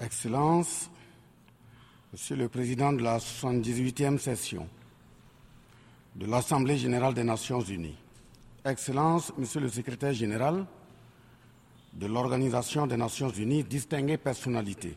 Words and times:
Excellences, 0.00 0.90
Monsieur 2.10 2.34
le 2.34 2.48
Président 2.48 2.90
de 2.92 3.02
la 3.02 3.18
78e 3.18 4.16
session 4.16 4.66
de 6.16 6.24
l'Assemblée 6.24 6.78
générale 6.78 7.12
des 7.12 7.22
Nations 7.22 7.60
unies, 7.60 7.98
Excellences, 8.64 9.30
Monsieur 9.36 9.60
le 9.60 9.68
Secrétaire 9.68 10.14
général 10.14 10.64
de 11.92 12.06
l'Organisation 12.06 12.86
des 12.86 12.96
Nations 12.96 13.28
unies, 13.28 13.62
distinguées 13.62 14.16
personnalités, 14.16 14.96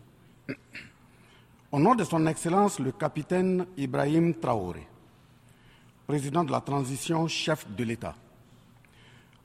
au 1.74 1.80
nom 1.80 1.96
de 1.96 2.06
Son 2.06 2.26
Excellence 2.26 2.80
le 2.80 2.94
capitaine 2.94 3.66
Ibrahim 3.76 4.34
Traoré, 4.36 4.88
président 6.08 6.46
de 6.46 6.52
la 6.52 6.62
transition, 6.62 7.28
chef 7.28 7.68
de 7.76 7.84
l'État, 7.84 8.16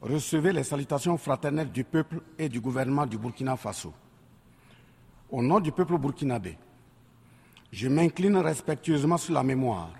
recevez 0.00 0.52
les 0.52 0.62
salutations 0.62 1.18
fraternelles 1.18 1.72
du 1.72 1.82
peuple 1.82 2.20
et 2.38 2.48
du 2.48 2.60
gouvernement 2.60 3.06
du 3.06 3.18
Burkina 3.18 3.56
Faso. 3.56 3.92
Au 5.30 5.42
nom 5.42 5.60
du 5.60 5.72
peuple 5.72 5.98
burkinabé, 5.98 6.56
je 7.70 7.88
m'incline 7.88 8.38
respectueusement 8.38 9.18
sur 9.18 9.34
la 9.34 9.42
mémoire 9.42 9.90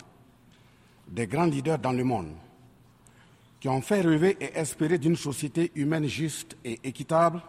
des 1.07 1.27
grands 1.27 1.45
leaders 1.45 1.79
dans 1.79 1.93
le 1.93 2.03
monde 2.03 2.33
qui 3.61 3.69
ont 3.69 3.83
fait 3.83 4.01
rêver 4.01 4.37
et 4.41 4.57
espérer 4.57 4.99
d'une 4.99 5.17
société 5.17 5.71
humaine 5.75 6.07
juste 6.07 6.57
et 6.65 6.79
équitable 6.85 7.43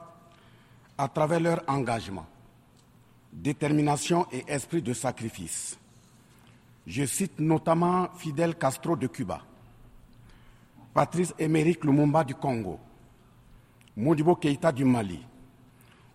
à 0.98 1.08
travers 1.08 1.40
leur 1.40 1.64
engagement, 1.68 2.26
détermination 3.32 4.26
et 4.32 4.44
esprit 4.48 4.82
de 4.82 4.94
sacrifice. 4.94 5.78
Je 6.86 7.06
cite 7.06 7.40
notamment 7.40 8.10
Fidel 8.18 8.56
Castro 8.56 8.98
de 8.98 9.08
Cuba, 9.08 9.42
Patrice 10.94 11.34
Émeric 11.40 11.86
Lumumba 11.86 12.24
du 12.26 12.36
Congo, 12.36 12.80
Modibo 13.96 14.36
Keïta 14.36 14.72
du 14.72 14.84
Mali, 14.84 15.22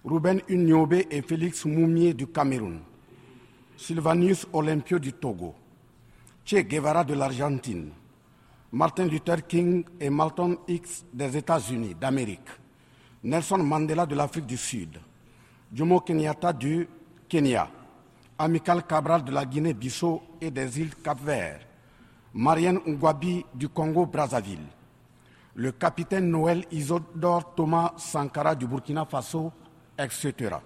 Ruben 0.06 0.42
Unyobe 0.50 1.06
et 1.10 1.22
Félix 1.22 1.64
Moumier 1.64 2.12
du 2.12 2.26
Cameroun, 2.26 2.80
Sylvanus 3.74 4.46
Olympio 4.52 4.98
du 4.98 5.14
Togo, 5.14 5.54
Che 6.44 6.62
Guevara 6.66 7.04
de 7.04 7.14
l'Argentine, 7.14 7.90
Martin 8.70 9.06
Luther 9.06 9.46
King 9.46 9.82
et 9.98 10.10
Malcolm 10.10 10.58
X 10.68 11.06
des 11.10 11.34
États-Unis 11.38 11.94
d'Amérique, 11.98 12.50
Nelson 13.22 13.56
Mandela 13.56 14.04
de 14.04 14.14
l'Afrique 14.14 14.44
du 14.44 14.58
Sud, 14.58 15.00
Jomo 15.72 16.00
Kenyatta 16.00 16.52
du 16.52 16.86
Kenya, 17.26 17.70
Amical 18.36 18.86
Cabral 18.86 19.24
de 19.24 19.32
la 19.32 19.46
Guinée-Bissau 19.46 20.20
et 20.38 20.50
des 20.50 20.80
îles 20.80 20.94
Cap-Vert, 20.96 21.60
Marianne 22.34 22.80
Ngwabi 22.86 23.46
du 23.54 23.70
Congo-Brazzaville, 23.70 24.68
le 25.54 25.72
capitaine 25.72 26.28
Noël 26.28 26.66
Isodore 26.70 27.54
Thomas 27.54 27.94
Sankara 27.96 28.54
du 28.54 28.66
Burkina 28.66 29.06
Faso, 29.06 29.50
etc. 29.98 30.56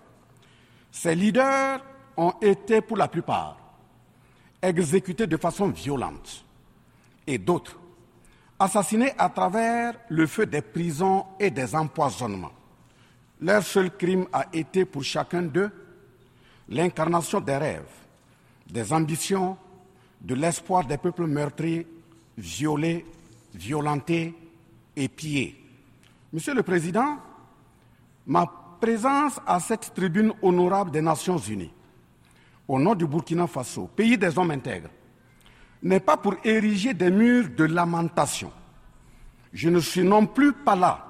Ces 0.90 1.14
leaders 1.14 1.80
ont 2.16 2.34
été 2.40 2.80
pour 2.80 2.96
la 2.96 3.08
plupart 3.08 3.56
exécutés 4.60 5.26
de 5.26 5.36
façon 5.36 5.68
violente 5.68 6.44
et 7.26 7.38
d'autres 7.38 7.78
assassinés 8.58 9.12
à 9.18 9.28
travers 9.28 9.94
le 10.08 10.26
feu 10.26 10.46
des 10.46 10.62
prisons 10.62 11.24
et 11.38 11.50
des 11.50 11.74
empoisonnements. 11.74 12.52
Leur 13.40 13.62
seul 13.62 13.96
crime 13.96 14.26
a 14.32 14.46
été 14.52 14.84
pour 14.84 15.04
chacun 15.04 15.42
d'eux 15.42 15.70
l'incarnation 16.68 17.40
des 17.40 17.56
rêves, 17.56 17.84
des 18.68 18.92
ambitions, 18.92 19.56
de 20.20 20.34
l'espoir 20.34 20.84
des 20.84 20.98
peuples 20.98 21.26
meurtris, 21.26 21.86
violés, 22.36 23.06
violentés 23.54 24.34
et 24.96 25.08
pillés. 25.08 25.54
Monsieur 26.32 26.54
le 26.54 26.62
Président, 26.62 27.18
ma 28.26 28.67
présence 28.80 29.40
à 29.46 29.60
cette 29.60 29.92
tribune 29.94 30.32
honorable 30.42 30.90
des 30.90 31.00
Nations 31.00 31.38
Unies, 31.38 31.72
au 32.66 32.78
nom 32.78 32.94
du 32.94 33.06
Burkina 33.06 33.46
Faso, 33.46 33.88
pays 33.94 34.18
des 34.18 34.38
hommes 34.38 34.50
intègres, 34.50 34.90
n'est 35.82 36.00
pas 36.00 36.16
pour 36.16 36.34
ériger 36.44 36.94
des 36.94 37.10
murs 37.10 37.48
de 37.56 37.64
lamentation. 37.64 38.52
Je 39.52 39.68
ne 39.68 39.80
suis 39.80 40.02
non 40.02 40.26
plus 40.26 40.52
pas 40.52 40.76
là 40.76 41.04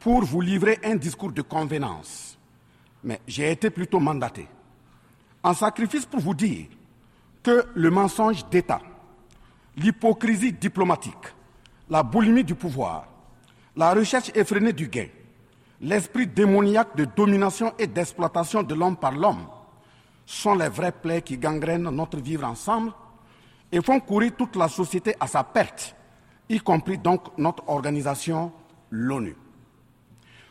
pour 0.00 0.24
vous 0.24 0.40
livrer 0.40 0.78
un 0.84 0.96
discours 0.96 1.32
de 1.32 1.42
convenance, 1.42 2.38
mais 3.04 3.20
j'ai 3.26 3.50
été 3.50 3.70
plutôt 3.70 4.00
mandaté 4.00 4.48
en 5.42 5.54
sacrifice 5.54 6.06
pour 6.06 6.20
vous 6.20 6.34
dire 6.34 6.66
que 7.42 7.66
le 7.74 7.90
mensonge 7.90 8.48
d'État, 8.48 8.80
l'hypocrisie 9.76 10.52
diplomatique, 10.52 11.14
la 11.88 12.02
boulimie 12.02 12.42
du 12.42 12.56
pouvoir, 12.56 13.06
la 13.76 13.94
recherche 13.94 14.32
effrénée 14.34 14.72
du 14.72 14.88
gain, 14.88 15.06
l'esprit 15.80 16.26
démoniaque 16.26 16.96
de 16.96 17.04
domination 17.04 17.72
et 17.78 17.86
d'exploitation 17.86 18.62
de 18.62 18.74
l'homme 18.74 18.96
par 18.96 19.12
l'homme 19.12 19.46
sont 20.24 20.54
les 20.54 20.68
vrais 20.68 20.92
plaies 20.92 21.22
qui 21.22 21.38
gangrènent 21.38 21.90
notre 21.90 22.18
vivre 22.18 22.46
ensemble 22.46 22.92
et 23.70 23.80
font 23.80 24.00
courir 24.00 24.32
toute 24.36 24.56
la 24.56 24.68
société 24.68 25.14
à 25.20 25.26
sa 25.26 25.44
perte, 25.44 25.94
y 26.48 26.58
compris 26.58 26.98
donc 26.98 27.36
notre 27.38 27.68
organisation, 27.68 28.52
l'ONU. 28.90 29.36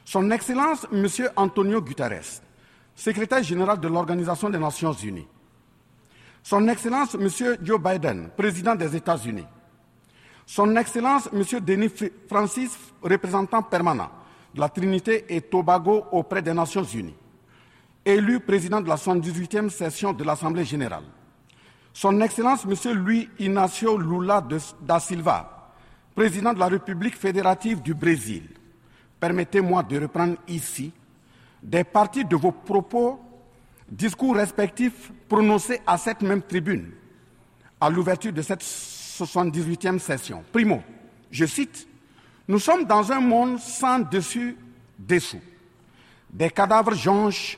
Son 0.04 0.30
Excellence, 0.32 0.88
M. 0.92 1.08
Antonio 1.36 1.82
Guterres, 1.82 2.42
secrétaire 2.96 3.44
général 3.44 3.80
de 3.80 3.88
l'Organisation 3.88 4.50
des 4.50 4.60
Nations 4.60 4.94
Unies, 4.94 5.28
son 6.44 6.68
Excellence 6.68 7.16
M. 7.16 7.58
Joe 7.64 7.82
Biden, 7.82 8.30
président 8.38 8.76
des 8.76 8.96
États-Unis, 8.96 9.46
Son 10.46 10.76
Excellence 10.76 11.28
M. 11.34 11.44
Denis 11.62 11.90
Francis, 12.30 12.78
représentant 13.02 13.64
permanent 13.64 14.12
la 14.56 14.70
Trinité 14.70 15.26
et 15.30 15.42
Tobago 15.42 16.06
auprès 16.12 16.42
des 16.42 16.54
Nations 16.54 16.84
Unies, 16.84 17.16
élu 18.06 18.40
président 18.40 18.82
de 18.82 18.88
la 18.88 18.96
78e 18.96 19.70
session 19.70 20.14
de 20.14 20.24
l'Assemblée 20.24 20.66
générale, 20.66 21.04
Son 21.94 22.20
Excellence 22.22 22.66
M. 22.66 22.94
Luis 22.94 23.30
Inácio 23.40 23.98
Lula 23.98 24.46
da 24.82 25.00
Silva, 25.00 25.72
président 26.14 26.54
de 26.54 26.60
la 26.60 26.68
République 26.68 27.18
fédérative 27.18 27.82
du 27.82 27.94
Brésil, 27.94 28.44
permettez-moi 29.20 29.84
de 29.84 30.00
reprendre 30.00 30.38
ici 30.48 30.92
des 31.62 31.84
parties 31.84 32.26
de 32.26 32.36
vos 32.36 32.52
propos, 32.52 33.20
discours 33.90 34.36
respectifs 34.36 35.12
prononcés 35.28 35.82
à 35.86 35.98
cette 35.98 36.22
même 36.22 36.42
tribune 36.42 36.92
à 37.80 37.90
l'ouverture 37.90 38.32
de 38.32 38.42
cette 38.42 38.62
78e 38.62 40.00
session. 40.00 40.44
Primo, 40.52 40.82
je 41.32 41.46
cite, 41.46 41.88
Nous 42.48 42.60
sommes 42.60 42.86
dans 42.86 43.12
un 43.12 43.20
monde 43.20 43.60
sans 43.60 44.00
dessus 44.00 44.58
dessous. 44.98 45.42
Des 46.30 46.50
cadavres 46.50 46.94
jonchent 46.94 47.58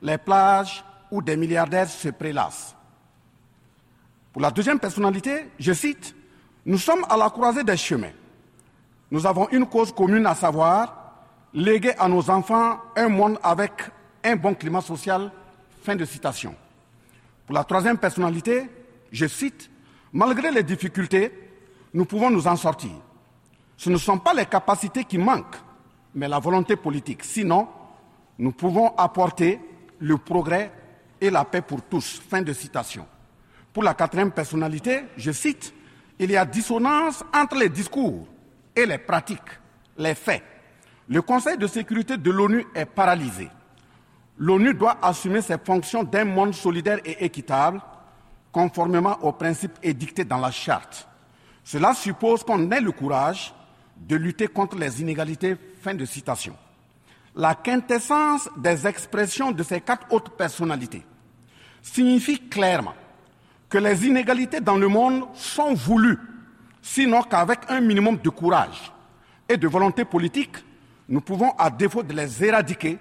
les 0.00 0.18
plages 0.18 0.84
où 1.10 1.20
des 1.22 1.36
milliardaires 1.36 1.88
se 1.88 2.08
prélassent. 2.08 2.76
Pour 4.32 4.42
la 4.42 4.50
deuxième 4.50 4.78
personnalité, 4.78 5.46
je 5.58 5.72
cite, 5.72 6.14
Nous 6.64 6.78
sommes 6.78 7.04
à 7.08 7.16
la 7.16 7.30
croisée 7.30 7.64
des 7.64 7.76
chemins. 7.76 8.12
Nous 9.10 9.26
avons 9.26 9.48
une 9.50 9.66
cause 9.66 9.92
commune 9.92 10.26
à 10.26 10.34
savoir 10.34 10.94
léguer 11.54 11.94
à 11.98 12.08
nos 12.08 12.28
enfants 12.28 12.78
un 12.94 13.08
monde 13.08 13.38
avec 13.42 13.72
un 14.22 14.36
bon 14.36 14.54
climat 14.54 14.82
social. 14.82 15.32
Fin 15.82 15.96
de 15.96 16.04
citation. 16.04 16.54
Pour 17.46 17.54
la 17.54 17.64
troisième 17.64 17.96
personnalité, 17.96 18.68
je 19.10 19.26
cite, 19.26 19.70
Malgré 20.12 20.50
les 20.50 20.62
difficultés, 20.62 21.32
nous 21.92 22.04
pouvons 22.04 22.30
nous 22.30 22.46
en 22.46 22.56
sortir. 22.56 22.92
Ce 23.78 23.88
ne 23.88 23.96
sont 23.96 24.18
pas 24.18 24.34
les 24.34 24.44
capacités 24.44 25.04
qui 25.04 25.18
manquent, 25.18 25.56
mais 26.12 26.26
la 26.26 26.40
volonté 26.40 26.74
politique. 26.74 27.22
Sinon, 27.22 27.68
nous 28.36 28.50
pouvons 28.50 28.92
apporter 28.96 29.60
le 30.00 30.18
progrès 30.18 30.72
et 31.20 31.30
la 31.30 31.44
paix 31.44 31.62
pour 31.62 31.82
tous. 31.82 32.20
Fin 32.28 32.42
de 32.42 32.52
citation. 32.52 33.06
Pour 33.72 33.84
la 33.84 33.94
quatrième 33.94 34.32
personnalité, 34.32 35.04
je 35.16 35.30
cite, 35.30 35.72
Il 36.18 36.32
y 36.32 36.36
a 36.36 36.44
dissonance 36.44 37.22
entre 37.32 37.54
les 37.54 37.68
discours 37.68 38.26
et 38.74 38.84
les 38.84 38.98
pratiques, 38.98 39.60
les 39.96 40.16
faits. 40.16 40.42
Le 41.08 41.22
Conseil 41.22 41.56
de 41.56 41.68
sécurité 41.68 42.16
de 42.16 42.30
l'ONU 42.32 42.66
est 42.74 42.84
paralysé. 42.84 43.48
L'ONU 44.38 44.74
doit 44.74 44.98
assumer 45.00 45.40
ses 45.40 45.58
fonctions 45.58 46.02
d'un 46.02 46.24
monde 46.24 46.52
solidaire 46.52 46.98
et 47.04 47.24
équitable, 47.24 47.80
conformément 48.50 49.16
aux 49.22 49.32
principes 49.32 49.78
édictés 49.84 50.24
dans 50.24 50.38
la 50.38 50.50
charte. 50.50 51.06
Cela 51.62 51.94
suppose 51.94 52.42
qu'on 52.42 52.72
ait 52.72 52.80
le 52.80 52.90
courage 52.90 53.54
de 54.00 54.16
lutter 54.16 54.48
contre 54.48 54.76
les 54.76 55.00
inégalités. 55.00 55.56
Fin 55.80 55.94
de 55.94 56.04
citation. 56.04 56.54
La 57.36 57.54
quintessence 57.54 58.48
des 58.56 58.86
expressions 58.86 59.52
de 59.52 59.62
ces 59.62 59.80
quatre 59.80 60.12
autres 60.12 60.32
personnalités 60.32 61.04
signifie 61.82 62.48
clairement 62.48 62.94
que 63.68 63.78
les 63.78 64.06
inégalités 64.06 64.60
dans 64.60 64.76
le 64.76 64.88
monde 64.88 65.24
sont 65.34 65.74
voulues, 65.74 66.18
sinon 66.82 67.22
qu'avec 67.22 67.60
un 67.68 67.80
minimum 67.80 68.16
de 68.16 68.30
courage 68.30 68.92
et 69.48 69.56
de 69.56 69.68
volonté 69.68 70.04
politique, 70.04 70.56
nous 71.08 71.20
pouvons, 71.20 71.52
à 71.58 71.70
défaut 71.70 72.02
de 72.02 72.12
les 72.12 72.44
éradiquer, 72.44 72.98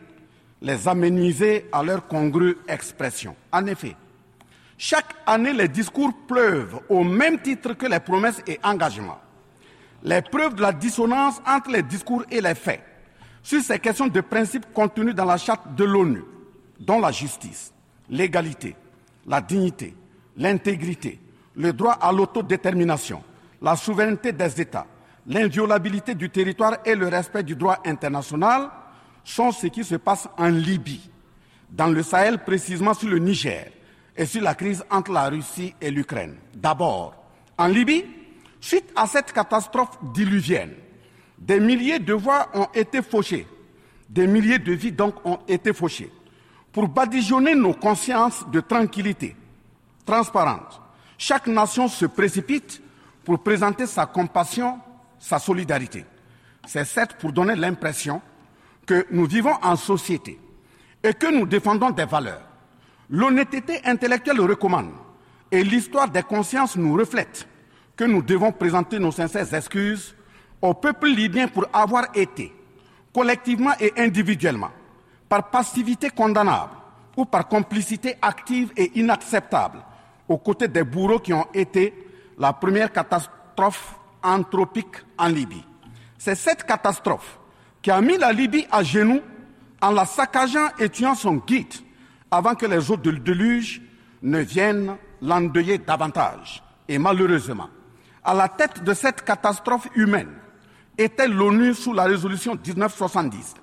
les 0.61 0.87
amenuiser 0.87 1.65
à 1.71 1.83
leur 1.83 2.07
congrue 2.07 2.57
expression. 2.67 3.35
En 3.51 3.65
effet, 3.65 3.95
chaque 4.77 5.15
année, 5.25 5.53
les 5.53 5.67
discours 5.67 6.11
pleuvent 6.27 6.79
au 6.89 7.03
même 7.03 7.39
titre 7.39 7.73
que 7.73 7.85
les 7.85 7.99
promesses 7.99 8.41
et 8.47 8.59
engagements. 8.63 9.19
Les 10.03 10.21
preuves 10.21 10.55
de 10.55 10.61
la 10.61 10.71
dissonance 10.71 11.41
entre 11.45 11.71
les 11.71 11.83
discours 11.83 12.23
et 12.29 12.41
les 12.41 12.55
faits 12.55 12.81
sur 13.41 13.61
ces 13.61 13.79
questions 13.79 14.07
de 14.07 14.21
principe 14.21 14.65
contenues 14.73 15.13
dans 15.13 15.25
la 15.25 15.37
charte 15.37 15.73
de 15.75 15.83
l'ONU 15.83 16.23
dont 16.79 16.99
la 16.99 17.11
justice, 17.11 17.73
l'égalité, 18.09 18.75
la 19.25 19.41
dignité, 19.41 19.95
l'intégrité, 20.35 21.19
le 21.55 21.73
droit 21.73 21.93
à 21.93 22.11
l'autodétermination, 22.11 23.23
la 23.61 23.75
souveraineté 23.75 24.31
des 24.31 24.61
États, 24.61 24.85
l'inviolabilité 25.25 26.13
du 26.13 26.29
territoire 26.29 26.77
et 26.85 26.95
le 26.95 27.07
respect 27.07 27.43
du 27.43 27.55
droit 27.55 27.79
international 27.85 28.69
sont 29.23 29.51
ce 29.51 29.67
qui 29.67 29.83
se 29.83 29.95
passe 29.95 30.27
en 30.37 30.47
Libye, 30.49 31.09
dans 31.69 31.87
le 31.87 32.03
Sahel 32.03 32.39
précisément 32.43 32.93
sur 32.93 33.09
le 33.09 33.19
Niger 33.19 33.71
et 34.15 34.25
sur 34.25 34.41
la 34.41 34.55
crise 34.55 34.83
entre 34.89 35.11
la 35.11 35.29
Russie 35.29 35.73
et 35.81 35.91
l'Ukraine. 35.91 36.35
D'abord, 36.53 37.13
en 37.57 37.67
Libye, 37.67 38.05
suite 38.59 38.91
à 38.95 39.07
cette 39.07 39.33
catastrophe 39.33 39.97
diluvienne, 40.13 40.73
des 41.37 41.59
milliers 41.59 41.99
de 41.99 42.13
voix 42.13 42.49
ont 42.53 42.67
été 42.73 43.01
fauchées, 43.01 43.47
des 44.09 44.27
milliers 44.27 44.59
de 44.59 44.73
vies 44.73 44.91
donc 44.91 45.15
ont 45.25 45.39
été 45.47 45.73
fauchées, 45.73 46.11
pour 46.71 46.87
badigeonner 46.87 47.55
nos 47.55 47.73
consciences 47.73 48.45
de 48.51 48.59
tranquillité 48.59 49.35
transparente. 50.05 50.81
Chaque 51.17 51.47
nation 51.47 51.87
se 51.87 52.05
précipite 52.05 52.81
pour 53.23 53.39
présenter 53.39 53.85
sa 53.85 54.05
compassion, 54.05 54.79
sa 55.19 55.37
solidarité. 55.37 56.05
C'est 56.65 56.85
certes 56.85 57.17
pour 57.19 57.33
donner 57.33 57.55
l'impression 57.55 58.21
que 58.85 59.05
nous 59.11 59.25
vivons 59.25 59.55
en 59.61 59.75
société 59.75 60.39
et 61.03 61.13
que 61.13 61.27
nous 61.27 61.45
défendons 61.45 61.89
des 61.89 62.05
valeurs. 62.05 62.41
L'honnêteté 63.09 63.81
intellectuelle 63.85 64.39
recommande 64.41 64.91
et 65.51 65.63
l'histoire 65.63 66.09
des 66.09 66.23
consciences 66.23 66.75
nous 66.75 66.93
reflète 66.93 67.47
que 67.97 68.05
nous 68.05 68.21
devons 68.21 68.51
présenter 68.51 68.99
nos 68.99 69.11
sincères 69.11 69.51
excuses 69.53 70.15
au 70.61 70.73
peuple 70.75 71.07
libyen 71.07 71.47
pour 71.47 71.65
avoir 71.73 72.05
été, 72.13 72.53
collectivement 73.13 73.73
et 73.79 73.91
individuellement, 73.97 74.69
par 75.27 75.49
passivité 75.49 76.09
condamnable 76.11 76.73
ou 77.17 77.25
par 77.25 77.47
complicité 77.47 78.15
active 78.21 78.71
et 78.77 78.91
inacceptable, 78.99 79.79
aux 80.27 80.37
côtés 80.37 80.67
des 80.67 80.83
bourreaux 80.83 81.19
qui 81.19 81.33
ont 81.33 81.47
été 81.53 81.93
la 82.37 82.53
première 82.53 82.93
catastrophe 82.93 83.95
anthropique 84.21 84.97
en 85.17 85.27
Libye. 85.27 85.65
C'est 86.17 86.35
cette 86.35 86.63
catastrophe 86.63 87.39
qui 87.81 87.89
a 87.89 87.99
mis 88.01 88.17
la 88.17 88.31
Libye 88.31 88.67
à 88.71 88.83
genoux 88.83 89.21
en 89.81 89.91
la 89.91 90.05
saccageant 90.05 90.69
et 90.79 90.89
tuant 90.89 91.15
son 91.15 91.35
guide 91.35 91.73
avant 92.29 92.53
que 92.53 92.65
les 92.65 92.91
eaux 92.91 92.97
de 92.97 93.11
déluge 93.11 93.81
ne 94.21 94.39
viennent 94.39 94.97
l'endeuiller 95.21 95.77
davantage. 95.77 96.63
Et 96.87 96.97
malheureusement, 96.97 97.69
à 98.27 98.33
la 98.33 98.49
tête 98.49 98.83
de 98.83 98.93
cette 98.93 99.23
catastrophe 99.23 99.87
humaine 99.95 100.33
était 100.97 101.29
l'ONU 101.29 101.73
sous 101.73 101.93
la 101.93 102.03
résolution 102.03 102.55
1970. 102.55 103.55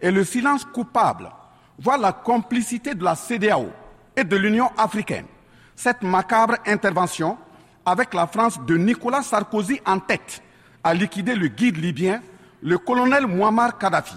Et 0.00 0.12
le 0.12 0.22
silence 0.22 0.64
coupable 0.64 1.28
voit 1.76 1.98
la 1.98 2.12
complicité 2.12 2.94
de 2.94 3.02
la 3.02 3.16
CDAO 3.16 3.70
et 4.16 4.22
de 4.22 4.36
l'Union 4.36 4.70
africaine. 4.78 5.26
Cette 5.74 6.02
macabre 6.02 6.54
intervention, 6.66 7.36
avec 7.84 8.14
la 8.14 8.28
France 8.28 8.60
de 8.64 8.76
Nicolas 8.76 9.22
Sarkozy 9.22 9.80
en 9.84 9.98
tête, 9.98 10.40
a 10.84 10.94
liquidé 10.94 11.34
le 11.34 11.48
guide 11.48 11.78
libyen, 11.78 12.22
le 12.62 12.78
colonel 12.78 13.26
Muammar 13.26 13.76
Kadhafi, 13.76 14.16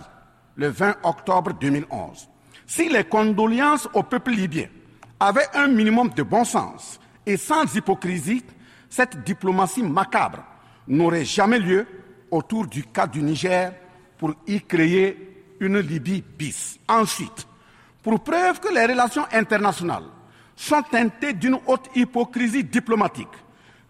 le 0.56 0.68
20 0.68 0.98
octobre 1.02 1.54
2011. 1.60 2.30
Si 2.68 2.90
les 2.90 3.06
condoléances 3.06 3.90
au 3.94 4.04
peuple 4.04 4.32
libyen 4.32 4.68
avaient 5.20 5.50
un 5.56 5.68
minimum 5.68 6.10
de 6.10 6.22
bon 6.22 6.44
sens 6.44 7.00
et 7.26 7.38
sans 7.38 7.74
hypocrisie, 7.74 8.44
cette 8.96 9.26
diplomatie 9.26 9.84
macabre 9.84 10.42
n'aurait 10.88 11.26
jamais 11.26 11.60
lieu 11.60 11.86
autour 12.32 12.66
du 12.66 12.82
cas 12.86 13.06
du 13.08 13.22
Niger 13.22 13.74
pour 14.18 14.34
y 14.48 14.62
créer 14.62 15.44
une 15.60 15.80
Libye 15.80 16.24
bis. 16.38 16.80
Ensuite, 16.88 17.46
pour 18.02 18.22
preuve 18.22 18.62
que 18.62 18.74
les 18.74 18.86
relations 18.86 19.26
internationales 19.34 20.06
sont 20.56 20.82
teintées 20.84 21.34
d'une 21.34 21.58
haute 21.68 21.90
hypocrisie 21.94 22.64
diplomatique, 22.64 23.28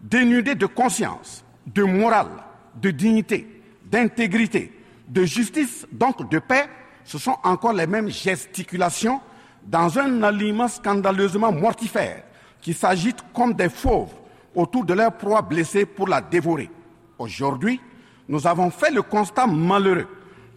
dénudées 0.00 0.56
de 0.56 0.66
conscience, 0.66 1.44
de 1.66 1.84
morale, 1.84 2.42
de 2.74 2.90
dignité, 2.90 3.62
d'intégrité, 3.84 4.72
de 5.06 5.24
justice, 5.24 5.86
donc 5.92 6.28
de 6.28 6.40
paix, 6.40 6.68
ce 7.04 7.16
sont 7.18 7.36
encore 7.44 7.74
les 7.74 7.86
mêmes 7.86 8.10
gesticulations 8.10 9.20
dans 9.64 10.00
un 10.00 10.24
aliment 10.24 10.66
scandaleusement 10.66 11.52
mortifère 11.52 12.24
qui 12.60 12.74
s'agitent 12.74 13.22
comme 13.32 13.54
des 13.54 13.68
fauves 13.68 14.12
autour 14.56 14.84
de 14.84 14.94
leur 14.94 15.12
proie 15.16 15.42
blessée 15.42 15.86
pour 15.86 16.08
la 16.08 16.20
dévorer. 16.20 16.70
Aujourd'hui, 17.18 17.80
nous 18.28 18.46
avons 18.46 18.70
fait 18.70 18.90
le 18.90 19.02
constat 19.02 19.46
malheureux 19.46 20.08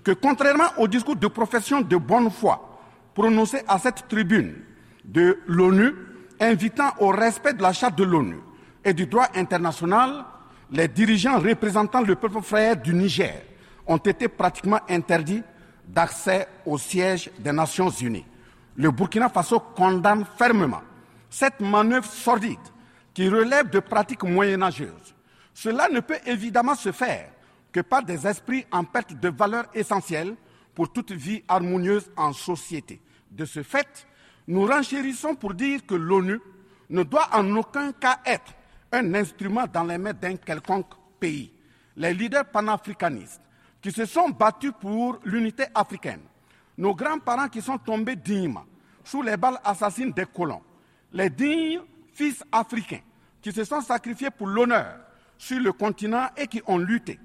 que 0.04 0.12
contrairement 0.12 0.70
au 0.78 0.88
discours 0.88 1.18
de 1.18 1.28
profession 1.28 1.82
de 1.82 1.98
bonne 1.98 2.32
foi 2.32 2.80
prononcé 3.14 3.60
à 3.68 3.78
cette 3.78 4.08
tribune 4.08 4.56
de 5.04 5.38
l'ONU, 5.46 5.94
invitant 6.40 6.92
au 7.00 7.10
respect 7.10 7.54
de 7.54 7.62
la 7.62 7.74
charte 7.74 7.98
de 7.98 8.06
l'ONU 8.06 8.38
et 8.86 8.94
du 8.94 9.06
droit 9.06 9.28
international, 9.36 10.24
les 10.72 10.88
dirigeants 10.88 11.38
représentant 11.40 12.02
le 12.02 12.16
peuple 12.16 12.42
frère 12.42 12.78
du 12.78 12.94
Niger 12.94 13.42
ont 13.86 13.98
été 13.98 14.30
pratiquement 14.30 14.80
interdits 14.90 15.44
d'accès 15.88 16.48
au 16.66 16.78
siège 16.78 17.30
des 17.40 17.52
Nations 17.52 17.90
Unies. 17.90 18.26
Le 18.78 18.92
Burkina 18.92 19.28
Faso 19.28 19.60
condamne 19.60 20.24
fermement 20.38 20.82
cette 21.30 21.60
manœuvre 21.60 22.06
sordide 22.06 22.58
qui 23.20 23.28
relève 23.28 23.70
de 23.70 23.82
pratiques 23.82 24.24
moyenâgeuses. 24.24 25.14
Cela 25.54 25.90
ne 25.90 26.00
peut 26.00 26.20
évidemment 26.26 26.74
se 26.74 26.94
faire 26.94 27.30
que 27.70 27.82
par 27.82 28.02
des 28.02 28.26
esprits 28.26 28.66
en 28.72 28.86
perte 28.86 29.14
de 29.14 29.28
valeur 29.28 29.66
essentielle 29.74 30.38
pour 30.74 30.94
toute 30.94 31.12
vie 31.12 31.44
harmonieuse 31.46 32.10
en 32.16 32.32
société. 32.32 33.02
De 33.30 33.44
ce 33.44 33.62
fait, 33.62 34.08
nous 34.48 34.66
renchérissons 34.66 35.36
pour 35.36 35.54
dire 35.54 35.86
que 35.86 35.96
l'ONU 35.96 36.40
ne 36.90 37.04
doit 37.04 37.28
en 37.34 37.58
aucun 37.58 37.92
cas 37.92 38.22
être 38.26 38.54
un 38.94 39.14
instrument 39.14 39.66
dans 39.68 39.84
les 39.84 39.98
mains 39.98 40.14
d'un 40.14 40.38
quelconque 40.38 40.94
pays. 41.20 41.52
Les 41.98 42.14
leaders 42.14 42.46
panafricanistes 42.46 43.42
qui 43.82 43.92
se 43.92 44.06
sont 44.06 44.30
battus 44.30 44.72
pour 44.80 45.20
l'unité 45.26 45.66
africaine, 45.76 46.22
nos 46.78 46.96
grands-parents 46.96 47.50
qui 47.50 47.62
sont 47.62 47.80
tombés 47.80 48.16
dignement 48.16 48.64
sous 49.04 49.22
les 49.22 49.36
balles 49.36 49.60
assassines 49.66 50.14
des 50.14 50.26
colons, 50.26 50.62
les 51.12 51.30
dignes 51.30 51.82
fils 52.14 52.42
africains 52.50 53.02
qui 53.42 53.52
se 53.52 53.64
sont 53.64 53.82
sacrifiés 53.82 54.30
pour 54.32 54.48
l'honneur 54.48 54.98
sur 55.38 55.60
le 55.60 55.72
continent 55.72 56.28
et 56.38 56.48
qui 56.48 56.62
ont 56.68 56.78
lutté 56.78 57.20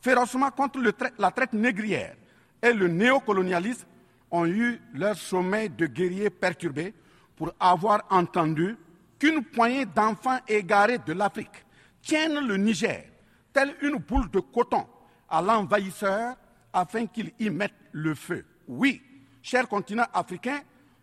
férocement 0.00 0.50
contre 0.50 0.80
la 1.18 1.30
traite 1.30 1.52
négrière 1.52 2.16
et 2.62 2.72
le 2.72 2.88
néocolonialisme 2.88 3.86
ont 4.30 4.46
eu 4.46 4.80
leur 4.94 5.16
sommeil 5.16 5.68
de 5.70 5.86
guerriers 5.86 6.30
perturbé 6.30 6.94
pour 7.36 7.52
avoir 7.58 8.02
entendu 8.10 8.76
qu'une 9.18 9.44
poignée 9.44 9.86
d'enfants 9.86 10.38
égarés 10.48 10.98
de 10.98 11.12
l'Afrique 11.12 11.64
tiennent 12.02 12.46
le 12.46 12.56
Niger, 12.56 13.04
telle 13.52 13.74
une 13.82 13.96
boule 13.96 14.30
de 14.30 14.40
coton, 14.40 14.86
à 15.28 15.42
l'envahisseur 15.42 16.36
afin 16.72 17.06
qu'il 17.06 17.32
y 17.38 17.50
mette 17.50 17.74
le 17.92 18.14
feu. 18.14 18.44
Oui, 18.68 19.02
cher 19.42 19.68
continent 19.68 20.06
africain, 20.12 20.60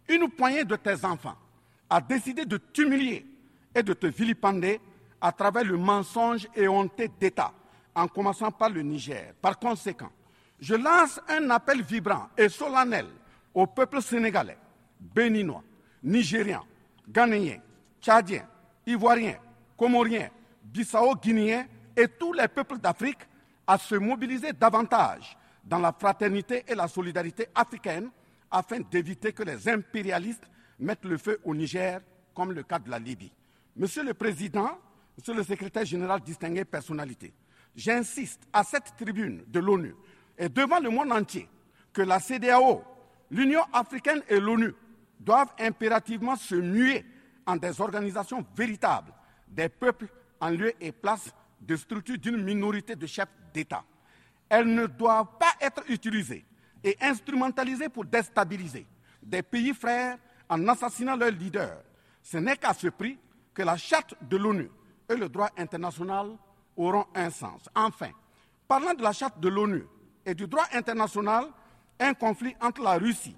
une 0.09 0.29
poignée 0.29 0.63
de 0.63 0.75
tes 0.75 1.03
enfants 1.05 1.37
a 1.89 2.01
décidé 2.01 2.45
de 2.45 2.57
t'humilier 2.57 3.25
et 3.77 3.83
de 3.83 3.93
te 3.93 4.07
vilipender 4.07 4.81
à 5.21 5.31
travers 5.31 5.63
le 5.63 5.77
mensonge 5.77 6.47
éhonté 6.55 7.09
d'État, 7.19 7.53
en 7.93 8.07
commençant 8.07 8.51
par 8.51 8.69
le 8.71 8.81
Niger. 8.81 9.33
Par 9.39 9.59
conséquent, 9.59 10.09
je 10.59 10.73
lance 10.73 11.19
un 11.29 11.47
appel 11.51 11.83
vibrant 11.83 12.27
et 12.35 12.49
solennel 12.49 13.05
au 13.53 13.67
peuple 13.67 14.01
sénégalais, 14.01 14.57
béninois, 14.99 15.63
nigérien, 16.03 16.63
ghanéen, 17.07 17.59
tchadien, 18.01 18.47
ivoirien, 18.87 19.35
comorien, 19.77 20.29
bissau-guinéen 20.63 21.67
et 21.95 22.07
tous 22.07 22.33
les 22.33 22.47
peuples 22.47 22.79
d'Afrique 22.79 23.19
à 23.67 23.77
se 23.77 23.93
mobiliser 23.95 24.53
davantage 24.53 25.37
dans 25.63 25.79
la 25.79 25.91
fraternité 25.91 26.63
et 26.67 26.73
la 26.73 26.87
solidarité 26.87 27.47
africaine 27.53 28.09
afin 28.49 28.79
d'éviter 28.79 29.33
que 29.33 29.43
les 29.43 29.69
impérialistes 29.69 30.49
mettent 30.79 31.05
le 31.05 31.17
feu 31.17 31.39
au 31.43 31.53
Niger, 31.53 31.99
comme 32.33 32.53
le 32.53 32.63
cas 32.63 32.79
de 32.79 32.89
la 32.89 32.97
Libye. 32.97 33.31
Monsieur 33.77 34.03
le 34.03 34.15
Président, 34.15 34.71
Monsieur 35.15 35.35
le 35.35 35.43
Secrétaire 35.43 35.85
général, 35.85 36.21
distingué 36.21 36.65
personnalité, 36.65 37.31
j'insiste 37.75 38.41
à 38.51 38.63
cette 38.63 38.95
tribune 38.97 39.43
de 39.47 39.59
l'ONU 39.59 39.93
et 40.35 40.49
devant 40.49 40.79
le 40.79 40.89
monde 40.89 41.11
entier 41.11 41.47
que 41.93 42.01
la 42.01 42.19
CDAO, 42.19 42.83
l'Union 43.29 43.61
africaine 43.71 44.23
et 44.29 44.39
l'ONU 44.39 44.73
doivent 45.19 45.53
impérativement 45.59 46.35
se 46.35 46.55
muer 46.55 47.05
en 47.45 47.55
des 47.55 47.79
organisations 47.79 48.43
véritables 48.55 49.13
des 49.47 49.69
peuples 49.69 50.07
en 50.39 50.49
lieu 50.49 50.73
et 50.81 50.91
place 50.91 51.31
de 51.61 51.75
structures 51.75 52.17
d'une 52.17 52.41
minorité 52.43 52.95
de 52.95 53.05
chefs 53.05 53.29
d'État. 53.53 53.83
Elles 54.49 54.73
ne 54.73 54.87
doivent 54.87 55.37
pas 55.39 55.53
être 55.61 55.83
utilisées 55.89 56.45
et 56.83 56.97
instrumentalisées 56.99 57.89
pour 57.89 58.05
déstabiliser 58.05 58.87
des 59.21 59.43
pays 59.43 59.73
frères 59.75 60.17
en 60.49 60.67
assassinant 60.67 61.15
leurs 61.15 61.31
leaders. 61.31 61.83
Ce 62.23 62.37
n'est 62.37 62.57
qu'à 62.57 62.73
ce 62.73 62.87
prix 62.87 63.19
que 63.57 63.63
la 63.63 63.75
charte 63.75 64.13
de 64.21 64.37
l'ONU 64.37 64.69
et 65.09 65.15
le 65.15 65.29
droit 65.29 65.49
international 65.57 66.37
auront 66.75 67.07
un 67.15 67.31
sens. 67.31 67.67
Enfin, 67.73 68.11
parlant 68.67 68.93
de 68.93 69.01
la 69.01 69.13
charte 69.13 69.39
de 69.39 69.49
l'ONU 69.49 69.83
et 70.23 70.35
du 70.35 70.45
droit 70.45 70.67
international, 70.73 71.47
un 71.99 72.13
conflit 72.13 72.55
entre 72.61 72.83
la 72.83 72.99
Russie 72.99 73.35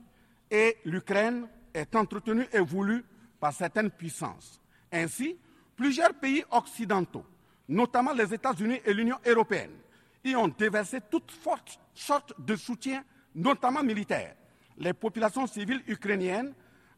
et 0.52 0.76
l'Ukraine 0.84 1.48
est 1.74 1.96
entretenu 1.96 2.46
et 2.52 2.60
voulu 2.60 3.06
par 3.40 3.54
certaines 3.54 3.92
puissances. 3.92 4.60
Ainsi, 4.92 5.38
plusieurs 5.78 6.14
pays 6.14 6.44
occidentaux, 6.52 7.24
notamment 7.70 8.12
les 8.12 8.34
États-Unis 8.34 8.82
et 8.84 8.94
l'Union 8.94 9.20
européenne, 9.26 9.72
y 10.26 10.36
ont 10.36 10.50
déversé 10.50 11.00
toutes 11.10 11.32
sortes 11.94 12.34
de 12.38 12.58
soutien, 12.58 13.06
notamment 13.34 13.84
militaire. 13.84 14.36
Les 14.78 14.92
populations 14.92 15.48
civiles 15.48 15.82
ukrainiennes, 15.88 16.54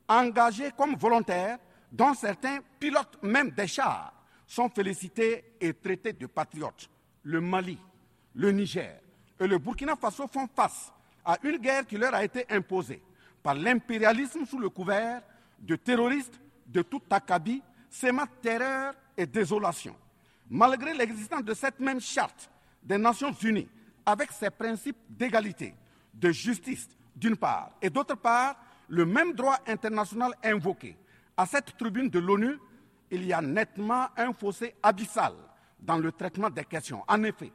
engagées 0.08 0.72
comme 0.76 0.96
volontaires, 0.96 1.60
dont 1.92 2.14
certains 2.14 2.60
pilotes 2.80 3.18
même 3.22 3.52
des 3.52 3.68
chars, 3.68 4.14
sont 4.48 4.70
félicités 4.70 5.56
et 5.62 5.74
traités 5.74 6.14
de 6.14 6.26
patriotes. 6.28 6.90
Le 7.24 7.40
Mali, 7.40 7.78
le 8.36 8.52
Niger 8.52 9.00
et 9.40 9.48
le 9.48 9.58
Burkina 9.58 9.96
Faso 9.96 10.28
font 10.28 10.48
face 10.54 10.92
à 11.24 11.38
une 11.44 11.58
guerre 11.58 11.86
qui 11.86 11.98
leur 11.98 12.14
a 12.14 12.24
été 12.24 12.46
imposée 12.50 13.02
par 13.42 13.56
l'impérialisme 13.56 14.46
sous 14.46 14.60
le 14.60 14.70
couvert 14.70 15.22
de 15.60 15.76
terroristes 15.76 16.40
de 16.68 16.82
tout 16.82 17.02
acabit, 17.10 17.62
sémat 17.90 18.28
terreur 18.42 18.94
et 19.18 19.26
désolation. 19.26 19.96
Malgré 20.50 20.94
l'existence 20.94 21.44
de 21.44 21.54
cette 21.54 21.80
même 21.80 22.02
charte 22.02 22.50
des 22.84 22.98
Nations 22.98 23.34
Unies, 23.44 23.70
avec 24.06 24.32
ses 24.32 24.50
principes 24.50 24.98
d'égalité, 25.10 25.74
de 26.14 26.32
justice 26.32 26.90
d'une 27.16 27.38
part, 27.38 27.72
et 27.82 27.90
d'autre 27.90 28.16
part, 28.16 28.56
le 28.90 29.06
même 29.06 29.34
droit 29.34 29.60
international 29.68 30.34
invoqué 30.44 30.98
à 31.38 31.46
cette 31.46 31.78
tribune 31.78 32.10
de 32.10 32.20
l'ONU, 32.20 32.58
il 33.10 33.26
y 33.26 33.34
a 33.34 33.42
nettement 33.42 34.08
un 34.16 34.34
fossé 34.34 34.76
abyssal 34.82 35.34
dans 35.80 35.98
le 35.98 36.12
traitement 36.12 36.50
des 36.50 36.64
questions. 36.66 37.04
En 37.08 37.24
effet, 37.24 37.52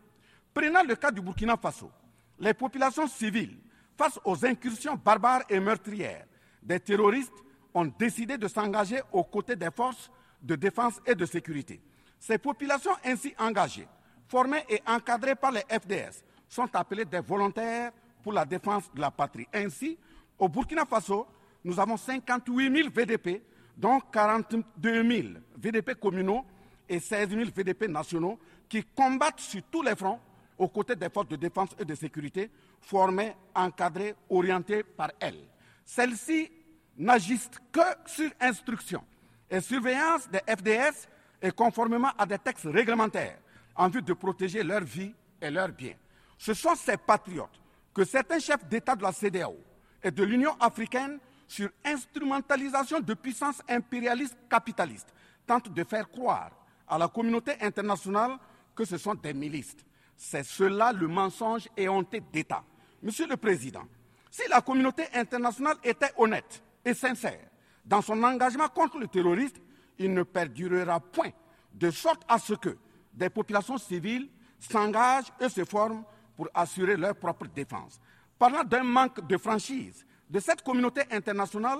prenant 0.53 0.83
le 0.83 0.97
cas 0.97 1.11
du 1.11 1.21
Burkina 1.21 1.57
Faso, 1.57 1.91
les 2.39 2.55
populations 2.55 3.07
civiles, 3.07 3.59
face 3.97 4.19
aux 4.25 4.45
incursions 4.45 5.01
barbares 5.03 5.43
et 5.49 5.59
meurtrières 5.59 6.27
des 6.63 6.81
terroristes, 6.81 7.33
ont 7.73 7.87
décidé 7.99 8.37
de 8.37 8.49
s'engager 8.49 9.01
aux 9.13 9.25
côtés 9.25 9.57
des 9.57 9.71
forces 9.71 10.11
de 10.43 10.55
défense 10.55 11.01
et 11.07 11.15
de 11.15 11.25
sécurité. 11.25 11.81
Ces 12.19 12.39
populations 12.39 12.93
ainsi 13.05 13.35
engagées, 13.39 13.89
formées 14.29 14.65
et 14.69 14.83
encadrées 14.87 15.35
par 15.35 15.53
les 15.53 15.61
FDS, 15.61 16.23
sont 16.49 16.69
appelées 16.75 17.05
des 17.05 17.21
volontaires 17.21 17.93
pour 18.23 18.33
la 18.33 18.45
défense 18.45 18.93
de 18.95 19.01
la 19.01 19.11
patrie. 19.11 19.47
Ainsi, 19.53 19.99
au 20.39 20.49
Burkina 20.49 20.85
Faso, 20.85 21.27
nous 21.65 21.79
avons 21.79 21.97
58 21.97 22.77
000 22.77 22.89
VDP, 22.91 23.43
dont 23.77 24.01
42 24.01 24.63
000 24.83 25.29
VDP 25.57 25.95
communaux 25.95 26.45
et 26.89 27.01
16 27.01 27.31
000 27.31 27.43
VDP 27.55 27.89
nationaux, 27.89 28.39
qui 28.69 28.83
combattent 28.83 29.41
sur 29.41 29.63
tous 29.71 29.83
les 29.83 29.95
fronts 29.95 30.21
aux 30.59 30.69
côtés 30.69 30.97
des 30.97 31.11
forces 31.11 31.29
de 31.29 31.37
défense 31.37 31.71
et 31.79 31.85
de 31.85 31.95
sécurité, 31.95 32.51
formées, 32.81 33.35
encadrées, 33.55 34.15
orientées 34.31 34.83
par 34.83 35.11
elles. 35.21 35.45
Celles-ci 35.85 36.51
n'agissent 36.97 37.51
que 37.71 37.81
sur 38.07 38.31
instruction 38.41 39.05
et 39.51 39.61
surveillance 39.61 40.29
des 40.31 40.41
FDS 40.49 41.09
et 41.43 41.51
conformément 41.51 42.11
à 42.17 42.27
des 42.27 42.39
textes 42.39 42.67
réglementaires 42.67 43.39
en 43.77 43.89
vue 43.89 44.03
de 44.03 44.13
protéger 44.15 44.63
leur 44.63 44.83
vie 44.83 45.13
et 45.41 45.51
leurs 45.51 45.69
biens. 45.69 45.95
Ce 46.39 46.55
sont 46.55 46.75
ces 46.75 46.97
patriotes 46.97 47.61
que 47.95 48.05
certains 48.05 48.39
chefs 48.39 48.67
d'État 48.67 48.97
de 48.97 49.03
la 49.03 49.13
CDAO 49.13 49.57
et 50.03 50.11
de 50.11 50.23
l'Union 50.25 50.57
africaine, 50.61 51.19
sur 51.49 51.69
instrumentalisation 51.85 53.01
de 53.01 53.15
puissances 53.15 53.63
impérialistes 53.69 54.37
capitalistes, 54.49 55.13
tentent 55.47 55.73
de 55.73 55.85
faire 55.85 56.09
croire 56.09 56.51
à 56.89 56.99
la 56.99 57.09
communauté 57.09 57.53
internationale 57.61 58.37
que 58.75 58.85
ce 58.85 58.99
sont 58.99 59.15
des 59.15 59.35
milices. 59.35 59.77
C'est 60.17 60.45
cela 60.45 60.93
le 60.93 61.07
mensonge 61.09 61.69
éhonté 61.77 62.23
d'État. 62.33 62.65
Monsieur 63.03 63.27
le 63.27 63.37
Président, 63.37 63.85
si 64.31 64.43
la 64.49 64.61
communauté 64.61 65.05
internationale 65.15 65.77
était 65.85 66.13
honnête 66.17 66.63
et 66.85 66.95
sincère 66.95 67.49
dans 67.85 68.03
son 68.03 68.23
engagement 68.23 68.69
contre 68.69 68.99
le 68.99 69.07
terrorisme, 69.07 69.57
il 69.99 70.13
ne 70.13 70.23
perdurera 70.23 71.01
point 71.01 71.31
de 71.73 71.91
sorte 71.91 72.23
à 72.29 72.39
ce 72.39 72.55
que 72.55 72.77
des 73.13 73.31
populations 73.31 73.79
civiles 73.79 74.29
s'engagent 74.59 75.33
et 75.41 75.49
se 75.49 75.65
forment 75.65 76.05
pour 76.37 76.49
assurer 76.55 76.97
leur 76.97 77.15
propre 77.15 77.47
défense. 77.47 78.01
Parlant 78.39 78.65
d'un 78.65 78.83
manque 78.83 79.27
de 79.27 79.37
franchise 79.39 80.05
de 80.31 80.41
cette 80.41 80.63
communauté 80.63 81.03
internationale, 81.11 81.79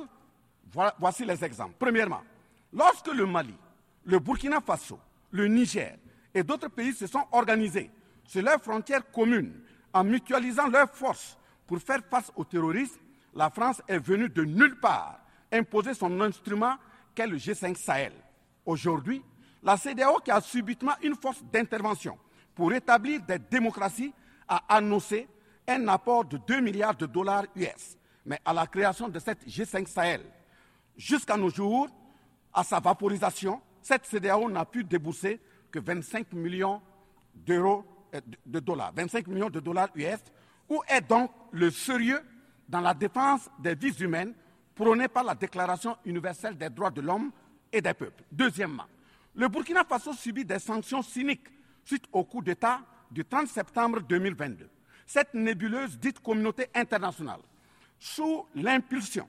voici 0.99 1.25
les 1.25 1.45
exemples. 1.45 1.75
Premièrement, 1.79 2.23
lorsque 2.73 3.13
le 3.13 3.27
Mali, 3.27 3.55
le 4.05 4.19
Burkina 4.19 4.61
Faso, 4.61 4.99
le 5.31 5.47
Niger 5.49 5.97
et 6.35 6.43
d'autres 6.43 6.69
pays 6.69 6.93
se 6.93 7.07
sont 7.07 7.25
organisés 7.33 7.91
sur 8.25 8.43
leurs 8.43 8.61
frontières 8.63 9.11
communes 9.11 9.61
en 9.93 10.05
mutualisant 10.05 10.69
leurs 10.69 10.91
forces 10.91 11.37
pour 11.67 11.79
faire 11.79 12.01
face 12.11 12.31
au 12.37 12.45
terrorisme, 12.45 13.01
la 13.35 13.51
France 13.51 13.83
est 13.89 13.99
venue 13.99 14.29
de 14.29 14.45
nulle 14.45 14.79
part 14.79 15.21
imposer 15.53 15.95
son 15.95 16.21
instrument 16.21 16.77
qu'est 17.15 17.27
le 17.27 17.37
G5 17.37 17.77
Sahel. 17.77 18.13
Aujourd'hui, 18.65 19.23
la 19.63 19.77
CDAO, 19.77 20.19
qui 20.21 20.31
a 20.31 20.41
subitement 20.41 20.95
une 21.03 21.17
force 21.17 21.43
d'intervention 21.53 22.19
pour 22.55 22.73
établir 22.73 23.21
des 23.23 23.39
démocraties, 23.39 24.13
a 24.49 24.63
annoncé 24.77 25.27
un 25.67 25.89
apport 25.89 26.25
de 26.25 26.39
2 26.47 26.61
milliards 26.61 26.95
de 26.95 27.07
dollars 27.07 27.45
US. 27.57 27.97
Mais 28.27 28.41
à 28.45 28.53
la 28.53 28.67
création 28.67 29.09
de 29.09 29.19
cette 29.19 29.47
G5 29.47 29.87
Sahel, 29.87 30.21
jusqu'à 30.97 31.37
nos 31.37 31.49
jours, 31.49 31.89
à 32.53 32.65
sa 32.65 32.81
vaporisation, 32.81 33.61
cette 33.81 34.05
CDAO 34.05 34.51
n'a 34.51 34.65
pu 34.65 34.83
débourser 34.83 35.41
que 35.71 35.79
25 35.79 36.33
millions 36.33 36.83
d'euros 37.35 37.85
euh, 38.15 38.21
de 38.45 38.61
dollars, 38.61 38.93
25 38.95 39.27
millions 39.29 39.51
de 39.51 39.61
dollars 39.61 39.89
US. 39.95 40.19
Où 40.69 40.83
est 40.89 41.03
donc 41.03 41.31
le 41.53 41.71
sérieux 41.71 42.21
dans 42.69 42.81
la 42.81 42.95
défense 42.95 43.49
des 43.61 43.75
vies 43.77 43.95
humaines 44.01 44.35
prônée 44.75 45.09
par 45.09 45.23
la 45.23 45.35
Déclaration 45.35 45.97
universelle 46.05 46.57
des 46.57 46.69
droits 46.71 46.91
de 46.91 47.01
l'homme 47.01 47.31
et 47.73 47.81
des 47.81 47.95
peuples 47.95 48.25
Deuxièmement, 48.33 48.87
le 49.35 49.49
Burkina 49.49 49.85
Faso 49.85 50.13
subit 50.13 50.45
des 50.45 50.59
sanctions 50.59 51.03
cyniques 51.03 51.47
suite 51.85 52.05
au 52.13 52.25
coup 52.25 52.43
d'État 52.43 52.81
du 53.11 53.25
30 53.25 53.47
septembre 53.47 54.01
2022. 54.01 54.69
Cette 55.07 55.35
nébuleuse 55.35 55.99
dite 55.99 56.19
communauté 56.21 56.67
internationale, 56.75 57.41
sous 57.99 58.47
l'impulsion 58.55 59.29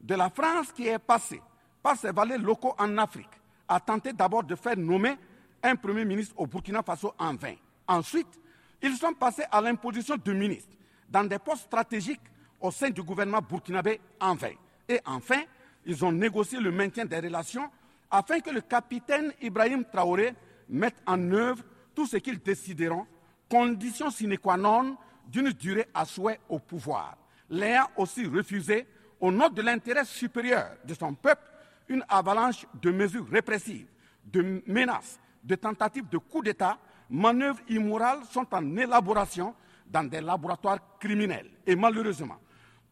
de 0.00 0.14
la 0.14 0.30
France 0.30 0.72
qui 0.72 0.86
est 0.86 0.98
passée 0.98 1.40
par 1.82 1.96
ses 1.96 2.12
valets 2.12 2.38
locaux 2.38 2.74
en 2.78 2.98
Afrique, 2.98 3.28
a 3.68 3.80
tenté 3.80 4.12
d'abord 4.12 4.44
de 4.44 4.54
faire 4.54 4.76
nommer 4.76 5.16
un 5.62 5.76
Premier 5.76 6.04
ministre 6.04 6.34
au 6.38 6.46
Burkina 6.46 6.82
Faso 6.82 7.14
en 7.18 7.34
vain. 7.34 7.54
Ensuite, 7.86 8.40
ils 8.82 8.96
sont 8.96 9.12
passés 9.12 9.44
à 9.50 9.60
l'imposition 9.60 10.16
de 10.16 10.32
ministres 10.32 10.76
dans 11.08 11.24
des 11.24 11.38
postes 11.38 11.64
stratégiques 11.64 12.20
au 12.60 12.70
sein 12.70 12.90
du 12.90 13.02
gouvernement 13.02 13.42
burkinabé 13.42 14.00
en 14.20 14.34
vain. 14.34 14.52
Et 14.88 15.00
enfin, 15.04 15.42
ils 15.84 16.04
ont 16.04 16.12
négocié 16.12 16.60
le 16.60 16.70
maintien 16.70 17.04
des 17.04 17.18
relations 17.18 17.70
afin 18.10 18.40
que 18.40 18.50
le 18.50 18.60
capitaine 18.60 19.32
Ibrahim 19.42 19.84
Traoré 19.84 20.34
mette 20.68 20.96
en 21.06 21.30
œuvre 21.32 21.62
tout 21.94 22.06
ce 22.06 22.16
qu'ils 22.16 22.40
décideront, 22.40 23.06
condition 23.50 24.10
sine 24.10 24.38
qua 24.38 24.56
non 24.56 24.96
d'une 25.26 25.50
durée 25.50 25.86
à 25.92 26.04
souhait 26.04 26.40
au 26.48 26.58
pouvoir. 26.58 27.16
L'ayant 27.50 27.88
aussi 27.96 28.26
refusé, 28.26 28.86
au 29.20 29.30
nom 29.30 29.48
de 29.48 29.62
l'intérêt 29.62 30.04
supérieur 30.04 30.70
de 30.84 30.94
son 30.94 31.14
peuple, 31.14 31.42
une 31.88 32.04
avalanche 32.08 32.66
de 32.80 32.90
mesures 32.90 33.26
répressives, 33.28 33.88
de 34.24 34.62
menaces, 34.66 35.18
de 35.42 35.54
tentatives 35.54 36.08
de 36.08 36.18
coup 36.18 36.42
d'État, 36.42 36.78
manœuvres 37.10 37.60
immorales 37.68 38.20
sont 38.30 38.46
en 38.52 38.76
élaboration 38.76 39.54
dans 39.86 40.04
des 40.04 40.20
laboratoires 40.20 40.98
criminels. 41.00 41.50
Et 41.66 41.74
malheureusement, 41.74 42.38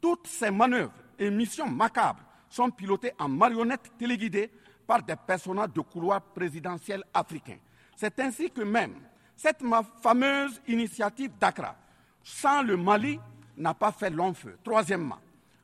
toutes 0.00 0.26
ces 0.26 0.50
manœuvres 0.50 0.92
et 1.18 1.30
missions 1.30 1.68
macabres 1.68 2.22
sont 2.48 2.70
pilotées 2.70 3.12
en 3.18 3.28
marionnettes 3.28 3.92
téléguidées 3.98 4.50
par 4.86 5.02
des 5.02 5.16
personnages 5.16 5.72
de 5.74 5.80
couloir 5.80 6.22
présidentiel 6.22 7.02
africains. 7.12 7.58
C'est 7.96 8.18
ainsi 8.20 8.50
que 8.50 8.62
même 8.62 8.94
cette 9.34 9.62
fameuse 10.02 10.60
initiative 10.66 11.32
d'Accra, 11.38 11.76
sans 12.22 12.62
le 12.62 12.76
Mali, 12.76 13.18
n'a 13.56 13.74
pas 13.74 13.92
fait 13.92 14.10
long 14.10 14.34
feu. 14.34 14.56
Troisièmement, 14.62 15.18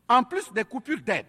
en 0.08 0.22
plus 0.22 0.52
des 0.52 0.64
coupures 0.64 1.00
d'aide, 1.00 1.26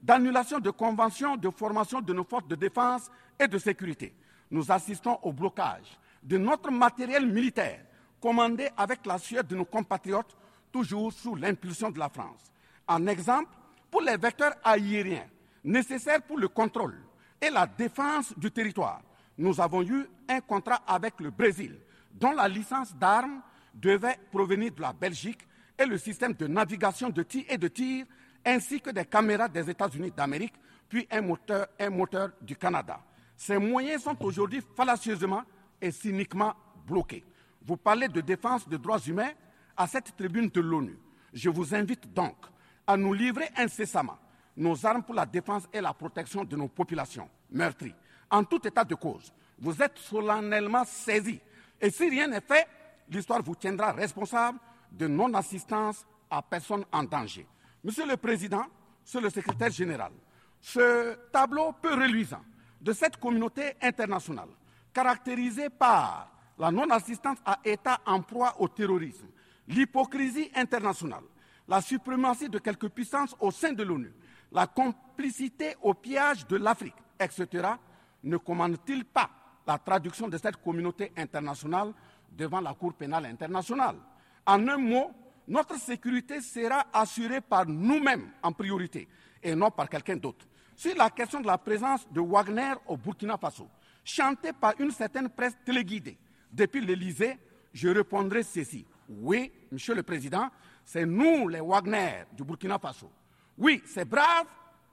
d'annulation 0.00 0.60
de 0.60 0.70
conventions 0.70 1.36
de 1.36 1.50
formation 1.50 2.00
de 2.00 2.12
nos 2.12 2.24
forces 2.24 2.46
de 2.46 2.54
défense 2.54 3.10
et 3.38 3.48
de 3.48 3.58
sécurité, 3.58 4.14
nous 4.50 4.70
assistons 4.70 5.18
au 5.22 5.32
blocage 5.32 5.98
de 6.22 6.38
notre 6.38 6.70
matériel 6.70 7.26
militaire 7.26 7.80
commandé 8.20 8.70
avec 8.76 9.04
la 9.04 9.18
sueur 9.18 9.44
de 9.44 9.54
nos 9.54 9.64
compatriotes, 9.66 10.36
toujours 10.72 11.12
sous 11.12 11.34
l'impulsion 11.34 11.90
de 11.90 11.98
la 11.98 12.08
France. 12.08 12.50
En 12.88 13.06
exemple, 13.06 13.50
pour 13.90 14.00
les 14.00 14.16
vecteurs 14.16 14.54
aériens 14.64 15.26
nécessaires 15.62 16.22
pour 16.22 16.38
le 16.38 16.48
contrôle 16.48 16.96
et 17.40 17.50
la 17.50 17.66
défense 17.66 18.32
du 18.38 18.50
territoire, 18.50 19.02
nous 19.36 19.60
avons 19.60 19.82
eu 19.82 20.06
un 20.28 20.40
contrat 20.40 20.82
avec 20.86 21.20
le 21.20 21.30
Brésil, 21.30 21.78
dont 22.12 22.32
la 22.32 22.48
licence 22.48 22.94
d'armes 22.96 23.42
devait 23.74 24.18
provenir 24.30 24.72
de 24.72 24.80
la 24.80 24.92
Belgique 24.92 25.46
et 25.78 25.86
le 25.86 25.98
système 25.98 26.34
de 26.34 26.46
navigation 26.46 27.10
de 27.10 27.22
tir 27.22 27.44
et 27.48 27.58
de 27.58 27.68
tir, 27.68 28.06
ainsi 28.44 28.80
que 28.80 28.90
des 28.90 29.04
caméras 29.04 29.48
des 29.48 29.68
États-Unis 29.68 30.12
d'Amérique, 30.16 30.54
puis 30.88 31.06
un 31.10 31.22
moteur, 31.22 31.66
un 31.78 31.90
moteur 31.90 32.30
du 32.40 32.56
Canada. 32.56 33.00
Ces 33.36 33.58
moyens 33.58 34.02
sont 34.02 34.16
aujourd'hui 34.24 34.62
fallacieusement 34.76 35.42
et 35.80 35.90
cyniquement 35.90 36.54
bloqués. 36.86 37.24
Vous 37.62 37.76
parlez 37.76 38.08
de 38.08 38.20
défense 38.20 38.68
des 38.68 38.78
droits 38.78 39.00
humains 39.00 39.32
à 39.76 39.86
cette 39.86 40.14
tribune 40.16 40.48
de 40.48 40.60
l'ONU. 40.60 40.98
Je 41.32 41.50
vous 41.50 41.74
invite 41.74 42.12
donc 42.12 42.36
à 42.86 42.96
nous 42.96 43.12
livrer 43.12 43.48
incessamment 43.56 44.18
nos 44.56 44.86
armes 44.86 45.02
pour 45.02 45.14
la 45.14 45.26
défense 45.26 45.64
et 45.72 45.80
la 45.80 45.92
protection 45.92 46.44
de 46.44 46.56
nos 46.56 46.68
populations 46.68 47.28
meurtries. 47.50 47.94
En 48.30 48.44
tout 48.44 48.64
état 48.66 48.84
de 48.84 48.94
cause, 48.94 49.32
vous 49.58 49.82
êtes 49.82 49.98
solennellement 49.98 50.84
saisis. 50.84 51.40
Et 51.80 51.90
si 51.90 52.08
rien 52.08 52.28
n'est 52.28 52.40
fait, 52.40 52.66
l'histoire 53.10 53.42
vous 53.42 53.56
tiendra 53.56 53.92
responsable 53.92 54.58
de 54.96 55.06
non-assistance 55.06 56.06
à 56.30 56.42
personne 56.42 56.84
en 56.92 57.04
danger. 57.04 57.46
Monsieur 57.82 58.06
le 58.06 58.16
Président, 58.16 58.64
Monsieur 59.02 59.20
le 59.20 59.30
Secrétaire 59.30 59.70
général, 59.70 60.12
ce 60.60 61.14
tableau 61.30 61.72
peu 61.72 61.92
reluisant 61.94 62.42
de 62.80 62.92
cette 62.92 63.18
communauté 63.18 63.74
internationale, 63.82 64.48
caractérisée 64.92 65.68
par 65.68 66.30
la 66.58 66.70
non-assistance 66.70 67.38
à 67.44 67.58
États 67.64 68.00
en 68.06 68.22
proie 68.22 68.54
au 68.60 68.68
terrorisme, 68.68 69.26
l'hypocrisie 69.68 70.50
internationale, 70.54 71.24
la 71.68 71.80
suprématie 71.80 72.48
de 72.48 72.58
quelques 72.58 72.88
puissances 72.88 73.34
au 73.40 73.50
sein 73.50 73.72
de 73.72 73.82
l'ONU, 73.82 74.12
la 74.52 74.66
complicité 74.66 75.74
au 75.82 75.94
pillage 75.94 76.46
de 76.46 76.56
l'Afrique, 76.56 76.94
etc., 77.18 77.68
ne 78.22 78.36
commande-t-il 78.36 79.04
pas 79.04 79.28
la 79.66 79.78
traduction 79.78 80.28
de 80.28 80.38
cette 80.38 80.56
communauté 80.62 81.12
internationale 81.16 81.92
devant 82.32 82.60
la 82.60 82.72
Cour 82.72 82.94
pénale 82.94 83.26
internationale? 83.26 83.96
En 84.46 84.68
un 84.68 84.76
mot, 84.76 85.10
notre 85.48 85.78
sécurité 85.78 86.40
sera 86.40 86.86
assurée 86.92 87.40
par 87.40 87.66
nous-mêmes 87.66 88.30
en 88.42 88.52
priorité 88.52 89.08
et 89.42 89.54
non 89.54 89.70
par 89.70 89.88
quelqu'un 89.88 90.16
d'autre. 90.16 90.46
Sur 90.76 90.94
la 90.96 91.10
question 91.10 91.40
de 91.40 91.46
la 91.46 91.58
présence 91.58 92.06
de 92.10 92.20
Wagner 92.20 92.72
au 92.86 92.96
Burkina 92.96 93.36
Faso, 93.36 93.68
chantée 94.04 94.52
par 94.52 94.74
une 94.78 94.90
certaine 94.90 95.28
presse 95.28 95.56
téléguidée 95.64 96.18
depuis 96.52 96.80
l'Élysée, 96.80 97.38
je 97.72 97.88
répondrai 97.88 98.42
ceci. 98.42 98.84
Oui, 99.08 99.52
Monsieur 99.70 99.94
le 99.94 100.02
Président, 100.02 100.48
c'est 100.84 101.06
nous 101.06 101.48
les 101.48 101.60
Wagner 101.60 102.24
du 102.32 102.42
Burkina 102.42 102.78
Faso. 102.78 103.10
Oui, 103.56 103.82
ces 103.86 104.04
braves 104.04 104.46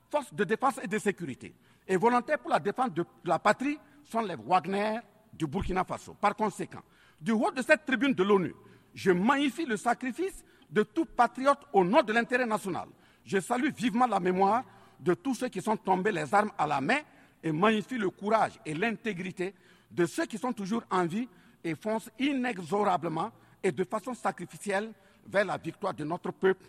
forces 0.09 0.33
de 0.33 0.43
défense 0.43 0.79
et 0.83 0.87
de 0.87 0.99
sécurité 0.99 1.53
et 1.87 1.97
volontaires 1.97 2.39
pour 2.39 2.51
la 2.51 2.59
défense 2.59 2.93
de 2.93 3.05
la 3.25 3.39
patrie 3.39 3.77
sont 4.03 4.21
les 4.21 4.35
Wagner 4.35 4.99
du 5.33 5.47
Burkina 5.47 5.83
Faso. 5.83 6.13
Par 6.13 6.35
conséquent, 6.35 6.81
du 7.19 7.31
haut 7.31 7.51
de 7.51 7.61
cette 7.61 7.85
tribune 7.85 8.13
de 8.13 8.23
l'ONU, 8.23 8.53
je 8.93 9.11
magnifie 9.11 9.65
le 9.65 9.77
sacrifice 9.77 10.43
de 10.69 10.83
tout 10.83 11.05
patriote 11.05 11.59
au 11.73 11.83
nom 11.83 12.01
de 12.01 12.13
l'intérêt 12.13 12.45
national. 12.45 12.87
Je 13.25 13.39
salue 13.39 13.69
vivement 13.75 14.07
la 14.07 14.19
mémoire 14.19 14.63
de 14.99 15.13
tous 15.13 15.35
ceux 15.35 15.49
qui 15.49 15.61
sont 15.61 15.77
tombés 15.77 16.11
les 16.11 16.33
armes 16.33 16.51
à 16.57 16.67
la 16.67 16.81
main 16.81 16.99
et 17.43 17.51
magnifie 17.51 17.97
le 17.97 18.09
courage 18.09 18.59
et 18.65 18.73
l'intégrité 18.73 19.53
de 19.89 20.05
ceux 20.05 20.25
qui 20.25 20.37
sont 20.37 20.53
toujours 20.53 20.83
en 20.89 21.05
vie 21.05 21.27
et 21.63 21.75
foncent 21.75 22.09
inexorablement 22.19 23.31
et 23.63 23.71
de 23.71 23.83
façon 23.83 24.13
sacrificielle 24.13 24.91
vers 25.27 25.45
la 25.45 25.57
victoire 25.57 25.93
de 25.93 26.03
notre 26.03 26.31
peuple 26.31 26.65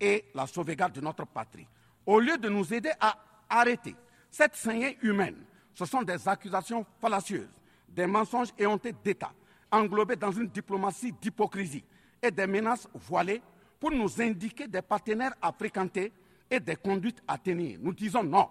et 0.00 0.24
la 0.34 0.46
sauvegarde 0.46 0.92
de 0.92 1.00
notre 1.00 1.26
patrie. 1.26 1.66
Au 2.06 2.18
lieu 2.18 2.38
de 2.38 2.48
nous 2.48 2.72
aider 2.72 2.92
à 3.00 3.16
arrêter 3.48 3.94
cette 4.30 4.54
saignée 4.56 4.98
humaine, 5.02 5.36
ce 5.74 5.84
sont 5.84 6.02
des 6.02 6.26
accusations 6.28 6.86
fallacieuses, 7.00 7.48
des 7.88 8.06
mensonges 8.06 8.50
éhontés 8.58 8.94
d'État, 9.04 9.32
englobés 9.70 10.16
dans 10.16 10.32
une 10.32 10.48
diplomatie 10.48 11.12
d'hypocrisie 11.12 11.84
et 12.22 12.30
des 12.30 12.46
menaces 12.46 12.88
voilées 12.94 13.42
pour 13.78 13.90
nous 13.90 14.20
indiquer 14.20 14.68
des 14.68 14.82
partenaires 14.82 15.34
à 15.40 15.52
fréquenter 15.52 16.12
et 16.50 16.60
des 16.60 16.76
conduites 16.76 17.22
à 17.26 17.38
tenir. 17.38 17.78
Nous 17.80 17.92
disons 17.92 18.22
non. 18.22 18.48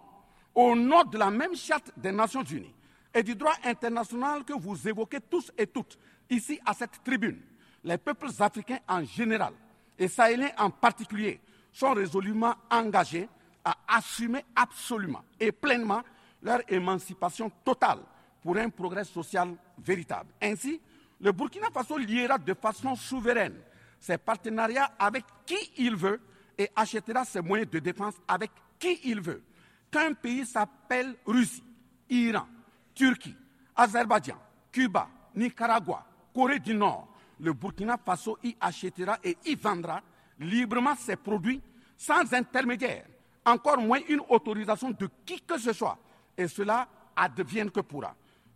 Au 0.55 0.75
nom 0.75 1.03
de 1.03 1.17
la 1.17 1.29
même 1.29 1.55
charte 1.55 1.91
des 1.95 2.11
Nations 2.11 2.43
Unies 2.43 2.73
et 3.13 3.23
du 3.23 3.35
droit 3.35 3.53
international 3.63 4.43
que 4.43 4.53
vous 4.53 4.87
évoquez 4.87 5.19
tous 5.21 5.51
et 5.57 5.67
toutes 5.67 5.97
ici 6.29 6.59
à 6.65 6.73
cette 6.73 7.03
tribune, 7.03 7.39
les 7.83 7.97
peuples 7.97 8.29
africains 8.39 8.79
en 8.87 9.03
général 9.03 9.53
et 9.97 10.07
sahéliens 10.07 10.51
en 10.57 10.69
particulier 10.69 11.39
sont 11.71 11.93
résolument 11.93 12.55
engagés 12.69 13.29
à 13.63 13.75
assumer 13.87 14.43
absolument 14.55 15.23
et 15.39 15.51
pleinement 15.51 16.01
leur 16.41 16.61
émancipation 16.67 17.51
totale 17.63 17.99
pour 18.41 18.57
un 18.57 18.69
progrès 18.69 19.03
social 19.03 19.53
véritable. 19.77 20.29
Ainsi, 20.41 20.79
le 21.21 21.31
Burkina 21.31 21.69
Faso 21.71 21.97
liera 21.97 22.37
de 22.37 22.53
façon 22.53 22.95
souveraine 22.95 23.55
ses 23.99 24.17
partenariats 24.17 24.91
avec 24.97 25.25
qui 25.45 25.57
il 25.77 25.95
veut 25.95 26.21
et 26.57 26.69
achètera 26.75 27.25
ses 27.25 27.41
moyens 27.41 27.69
de 27.69 27.79
défense 27.79 28.15
avec 28.27 28.51
qui 28.77 28.99
il 29.03 29.19
veut. 29.21 29.43
Qu'un 29.91 30.13
pays 30.13 30.45
s'appelle 30.45 31.15
Russie, 31.25 31.63
Iran, 32.09 32.47
Turquie, 32.93 33.35
Azerbaïdjan, 33.75 34.37
Cuba, 34.71 35.09
Nicaragua, 35.35 36.05
Corée 36.33 36.59
du 36.59 36.73
Nord, 36.73 37.07
le 37.39 37.53
Burkina 37.53 37.97
Faso 37.97 38.37
y 38.43 38.55
achètera 38.59 39.17
et 39.23 39.37
y 39.45 39.55
vendra 39.55 40.01
librement 40.39 40.95
ses 40.95 41.15
produits 41.15 41.61
sans 41.97 42.33
intermédiaire, 42.33 43.05
encore 43.45 43.79
moins 43.79 43.99
une 44.07 44.21
autorisation 44.29 44.91
de 44.91 45.09
qui 45.25 45.41
que 45.41 45.57
ce 45.57 45.73
soit. 45.73 45.97
Et 46.37 46.47
cela 46.47 46.87
advienne 47.15 47.71
que 47.71 47.81
pourra. 47.81 48.15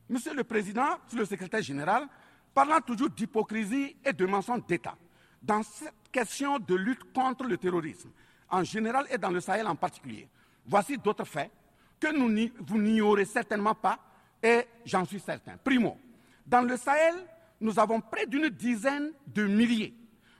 Monsieur 0.09 0.33
le 0.33 0.43
Président, 0.43 0.97
Monsieur 1.03 1.19
le 1.19 1.25
Secrétaire 1.25 1.61
général, 1.61 2.07
parlant 2.53 2.81
toujours 2.81 3.09
d'hypocrisie 3.09 3.95
et 4.03 4.13
de 4.13 4.25
mensonge 4.25 4.65
d'État, 4.67 4.95
dans 5.41 5.63
cette 5.63 5.93
question 6.11 6.59
de 6.59 6.75
lutte 6.75 7.11
contre 7.13 7.45
le 7.45 7.57
terrorisme, 7.57 8.09
en 8.49 8.63
général 8.63 9.07
et 9.09 9.17
dans 9.17 9.31
le 9.31 9.41
Sahel 9.41 9.67
en 9.67 9.75
particulier, 9.75 10.27
voici 10.65 10.97
d'autres 10.97 11.25
faits 11.25 11.51
que 11.99 12.15
nous, 12.15 12.49
vous 12.59 12.77
n'ignorez 12.77 13.25
certainement 13.25 13.75
pas, 13.75 13.97
et 14.41 14.67
j'en 14.85 15.05
suis 15.05 15.19
certain. 15.19 15.57
Primo, 15.57 15.97
dans 16.45 16.61
le 16.61 16.77
Sahel, 16.77 17.15
nous 17.61 17.79
avons 17.79 18.01
près 18.01 18.25
d'une 18.25 18.49
dizaine 18.49 19.11
de 19.27 19.45
milliers 19.47 19.93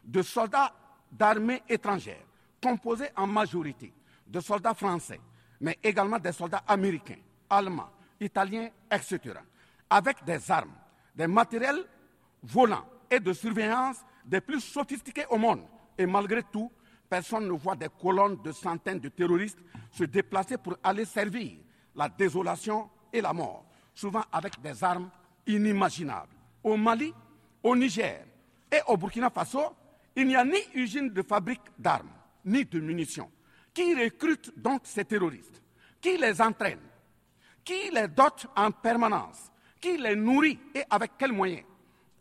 de 0.03 0.21
soldats 0.21 0.73
d'armées 1.11 1.63
étrangères, 1.69 2.25
composés 2.61 3.09
en 3.15 3.27
majorité 3.27 3.93
de 4.27 4.39
soldats 4.39 4.73
français, 4.73 5.19
mais 5.61 5.77
également 5.81 6.19
des 6.19 6.33
soldats 6.33 6.63
américains, 6.67 7.19
allemands, 7.49 7.89
italiens, 8.19 8.69
etc., 8.91 9.19
avec 9.89 10.23
des 10.25 10.51
armes, 10.51 10.73
des 11.15 11.27
matériels 11.27 11.85
volants 12.43 12.85
et 13.09 13.19
de 13.19 13.33
surveillance 13.33 13.97
des 14.25 14.41
plus 14.41 14.61
sophistiqués 14.61 15.25
au 15.29 15.37
monde. 15.37 15.63
Et 15.97 16.05
malgré 16.05 16.43
tout, 16.43 16.71
personne 17.09 17.47
ne 17.47 17.51
voit 17.53 17.75
des 17.75 17.89
colonnes 18.01 18.41
de 18.43 18.51
centaines 18.51 18.99
de 18.99 19.09
terroristes 19.09 19.59
se 19.91 20.03
déplacer 20.03 20.57
pour 20.57 20.75
aller 20.83 21.05
servir 21.05 21.51
la 21.95 22.09
désolation 22.09 22.89
et 23.11 23.21
la 23.21 23.33
mort, 23.33 23.65
souvent 23.93 24.23
avec 24.31 24.59
des 24.61 24.83
armes 24.83 25.09
inimaginables. 25.45 26.33
Au 26.63 26.75
Mali, 26.75 27.13
au 27.61 27.75
Niger 27.75 28.25
et 28.71 28.79
au 28.87 28.97
Burkina 28.97 29.29
Faso, 29.29 29.75
il 30.15 30.27
n'y 30.27 30.35
a 30.35 30.43
ni 30.43 30.57
usine 30.73 31.09
de 31.09 31.21
fabrique 31.21 31.61
d'armes, 31.77 32.09
ni 32.45 32.65
de 32.65 32.79
munitions. 32.79 33.31
Qui 33.73 33.93
recrute 33.95 34.51
donc 34.57 34.81
ces 34.83 35.05
terroristes? 35.05 35.61
Qui 36.01 36.17
les 36.17 36.41
entraîne? 36.41 36.79
Qui 37.63 37.89
les 37.91 38.07
dote 38.07 38.47
en 38.55 38.71
permanence? 38.71 39.51
Qui 39.79 39.97
les 39.97 40.15
nourrit 40.15 40.59
et 40.73 40.83
avec 40.89 41.11
quels 41.17 41.31
moyens? 41.31 41.65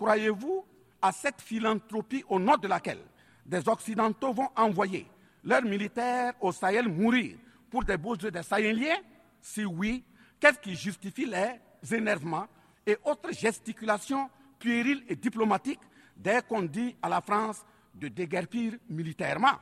Croyez-vous 0.03 0.65
à 1.01 1.13
cette 1.13 1.41
philanthropie 1.41 2.25
au 2.29 2.41
nom 2.41 2.57
de 2.57 2.67
laquelle 2.67 3.05
des 3.47 3.69
Occidentaux 3.69 4.33
vont 4.33 4.49
envoyer 4.57 5.07
leurs 5.45 5.63
militaires 5.63 6.33
au 6.41 6.51
Sahel 6.51 6.89
mourir 6.89 7.37
pour 7.71 7.85
des 7.85 7.97
beaux 7.97 8.17
des 8.17 8.43
Sahéliens? 8.43 8.99
Si 9.41 9.65
oui, 9.65 10.03
qu'est-ce 10.41 10.59
qui 10.59 10.75
justifie 10.75 11.25
les 11.25 11.95
énervements 11.95 12.49
et 12.85 12.97
autres 13.05 13.33
gesticulations 13.33 14.29
puériles 14.59 15.05
et 15.09 15.15
diplomatiques 15.15 15.79
dès 16.17 16.43
qu'on 16.43 16.63
dit 16.63 16.97
à 17.01 17.09
la 17.09 17.21
France 17.21 17.65
de 17.95 18.09
déguerpir 18.09 18.73
militairement? 18.89 19.57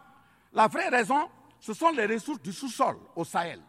La 0.55 0.69
vraie 0.69 0.89
raison, 0.89 1.29
ce 1.59 1.75
sont 1.75 1.91
les 1.91 2.07
ressources 2.07 2.41
du 2.41 2.55
sous-sol 2.55 2.97
au 3.15 3.27
Sahel. 3.27 3.61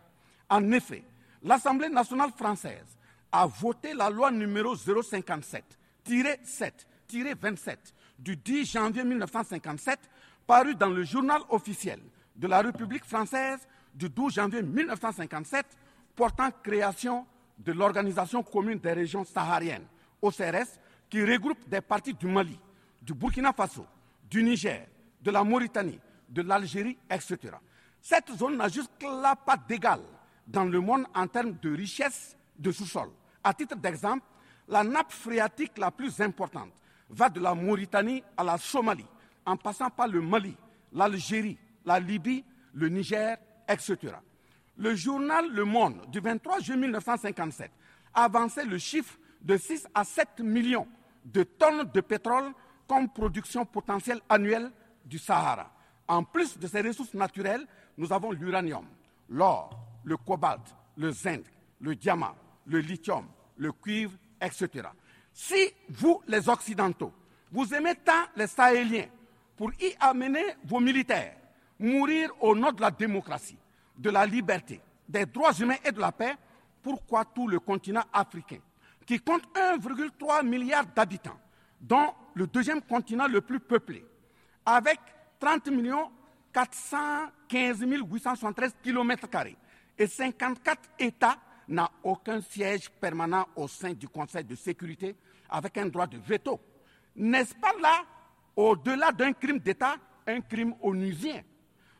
En 0.49 0.71
effet, 0.71 1.03
l'Assemblée 1.43 1.89
nationale 1.89 2.31
française 2.31 2.97
a 3.29 3.45
voté 3.45 3.93
la 3.93 4.09
loi 4.09 4.31
numéro 4.31 4.73
057-7-27 6.07 7.77
du 8.19 8.35
10 8.35 8.65
janvier 8.71 9.03
1957, 9.03 9.99
parue 10.45 10.75
dans 10.75 10.89
le 10.89 11.03
journal 11.03 11.41
officiel 11.49 11.99
de 12.35 12.47
la 12.47 12.61
République 12.61 13.05
française 13.05 13.59
du 13.93 14.09
12 14.09 14.33
janvier 14.33 14.61
1957, 14.61 15.65
portant 16.15 16.49
création 16.63 17.25
de 17.57 17.71
l'Organisation 17.71 18.43
commune 18.43 18.79
des 18.79 18.93
régions 18.93 19.23
sahariennes, 19.23 19.85
OCRS, 20.21 20.79
qui 21.09 21.23
regroupe 21.23 21.67
des 21.67 21.81
parties 21.81 22.13
du 22.13 22.27
Mali, 22.27 22.57
du 23.01 23.13
Burkina 23.13 23.53
Faso, 23.53 23.85
du 24.29 24.43
Niger, 24.43 24.87
de 25.21 25.31
la 25.31 25.43
Mauritanie, 25.43 25.99
de 26.29 26.41
l'Algérie, 26.41 26.97
etc. 27.09 27.37
Cette 28.01 28.31
zone 28.37 28.57
n'a 28.57 28.67
jusque-là 28.69 29.35
pas 29.35 29.57
d'égal 29.57 29.99
dans 30.47 30.63
le 30.65 30.79
monde 30.79 31.05
en 31.13 31.27
termes 31.27 31.57
de 31.61 31.75
richesse 31.75 32.35
de 32.57 32.71
sous-sol. 32.71 33.09
À 33.43 33.53
titre 33.53 33.75
d'exemple, 33.75 34.23
la 34.67 34.83
nappe 34.83 35.11
phréatique 35.11 35.77
la 35.77 35.91
plus 35.91 36.19
importante 36.21 36.71
va 37.09 37.29
de 37.29 37.39
la 37.39 37.53
Mauritanie 37.53 38.23
à 38.37 38.43
la 38.43 38.57
Somalie, 38.57 39.05
en 39.45 39.57
passant 39.57 39.89
par 39.89 40.07
le 40.07 40.21
Mali, 40.21 40.55
l'Algérie, 40.93 41.57
la 41.85 41.99
Libye, 41.99 42.43
le 42.73 42.89
Niger, 42.89 43.37
etc. 43.67 43.97
Le 44.77 44.95
journal 44.95 45.51
Le 45.51 45.65
Monde 45.65 46.05
du 46.09 46.19
23 46.19 46.59
juillet 46.59 46.79
1957 46.79 47.71
avançait 48.13 48.65
le 48.65 48.77
chiffre 48.77 49.17
de 49.41 49.57
6 49.57 49.87
à 49.93 50.03
7 50.03 50.39
millions 50.39 50.87
de 51.25 51.43
tonnes 51.43 51.89
de 51.93 52.01
pétrole 52.01 52.51
comme 52.87 53.09
production 53.09 53.65
potentielle 53.65 54.21
annuelle 54.29 54.71
du 55.05 55.17
Sahara. 55.17 55.71
En 56.07 56.23
plus 56.23 56.57
de 56.57 56.67
ces 56.67 56.81
ressources 56.81 57.13
naturelles, 57.13 57.65
nous 57.97 58.11
avons 58.11 58.31
l'uranium, 58.31 58.85
l'or, 59.29 59.69
le 60.03 60.17
cobalt, 60.17 60.75
le 60.97 61.11
zinc, 61.11 61.43
le 61.79 61.95
diamant, 61.95 62.35
le 62.65 62.79
lithium, 62.79 63.25
le 63.57 63.71
cuivre, 63.71 64.13
etc. 64.41 64.89
Si 65.33 65.71
vous, 65.89 66.21
les 66.27 66.49
Occidentaux, 66.49 67.13
vous 67.51 67.73
aimez 67.73 67.95
tant 67.95 68.25
les 68.35 68.47
Sahéliens 68.47 69.07
pour 69.55 69.71
y 69.79 69.95
amener 69.99 70.43
vos 70.65 70.79
militaires, 70.79 71.35
mourir 71.79 72.31
au 72.41 72.55
nom 72.55 72.71
de 72.71 72.81
la 72.81 72.91
démocratie, 72.91 73.57
de 73.97 74.09
la 74.09 74.25
liberté, 74.25 74.81
des 75.07 75.25
droits 75.25 75.53
humains 75.53 75.77
et 75.85 75.91
de 75.91 75.99
la 75.99 76.11
paix, 76.11 76.35
pourquoi 76.81 77.25
tout 77.25 77.47
le 77.47 77.59
continent 77.59 78.03
africain, 78.11 78.59
qui 79.05 79.19
compte 79.19 79.43
1,3 79.55 80.45
milliard 80.45 80.85
d'habitants, 80.85 81.39
dont 81.79 82.13
le 82.33 82.47
deuxième 82.47 82.81
continent 82.81 83.27
le 83.27 83.41
plus 83.41 83.59
peuplé, 83.59 84.03
avec 84.65 84.99
30 85.39 85.69
415 86.53 87.81
873 87.81 88.75
km 88.83 89.27
et 89.97 90.07
54 90.07 90.79
États, 90.99 91.37
n'a 91.67 91.89
aucun 92.03 92.41
siège 92.41 92.89
permanent 92.89 93.47
au 93.55 93.67
sein 93.67 93.93
du 93.93 94.07
Conseil 94.07 94.43
de 94.43 94.55
sécurité 94.55 95.15
avec 95.49 95.77
un 95.77 95.87
droit 95.87 96.07
de 96.07 96.17
veto. 96.17 96.59
N'est-ce 97.15 97.55
pas 97.55 97.73
là, 97.81 98.03
au-delà 98.55 99.11
d'un 99.11 99.33
crime 99.33 99.59
d'État, 99.59 99.95
un 100.27 100.41
crime 100.41 100.73
onusien? 100.81 101.43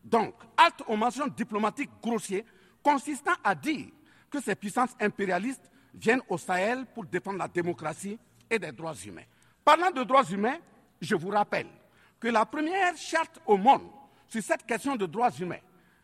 Donc, 0.04 0.34
halte 0.58 0.84
aux 0.88 0.96
mentions 0.96 1.28
diplomatiques 1.28 1.92
grossiers 2.02 2.46
consistant 2.82 3.34
à 3.44 3.54
dire 3.54 3.88
que 4.30 4.42
ces 4.42 4.56
puissances 4.56 4.96
impérialistes 5.00 5.70
viennent 5.94 6.22
au 6.30 6.38
Sahel 6.38 6.86
pour 6.94 7.06
défendre 7.06 7.38
la 7.38 7.48
démocratie 7.48 8.18
et 8.50 8.58
des 8.58 8.72
droits 8.72 8.96
humains. 8.96 9.26
Parlant 9.64 9.92
de 9.92 10.04
droits 10.04 10.24
humains, 10.24 10.58
je 11.00 11.16
vous 11.16 11.30
rappelle 11.30 11.68
que 12.20 12.28
la 12.28 12.46
première 12.46 12.96
charte 12.98 13.40
au 13.46 13.58
monde 13.58 13.88
sur 14.28 14.42
cette 14.42 14.66
question 14.66 14.96
de 14.96 15.06
droits 15.06 15.32
humains 15.32 15.60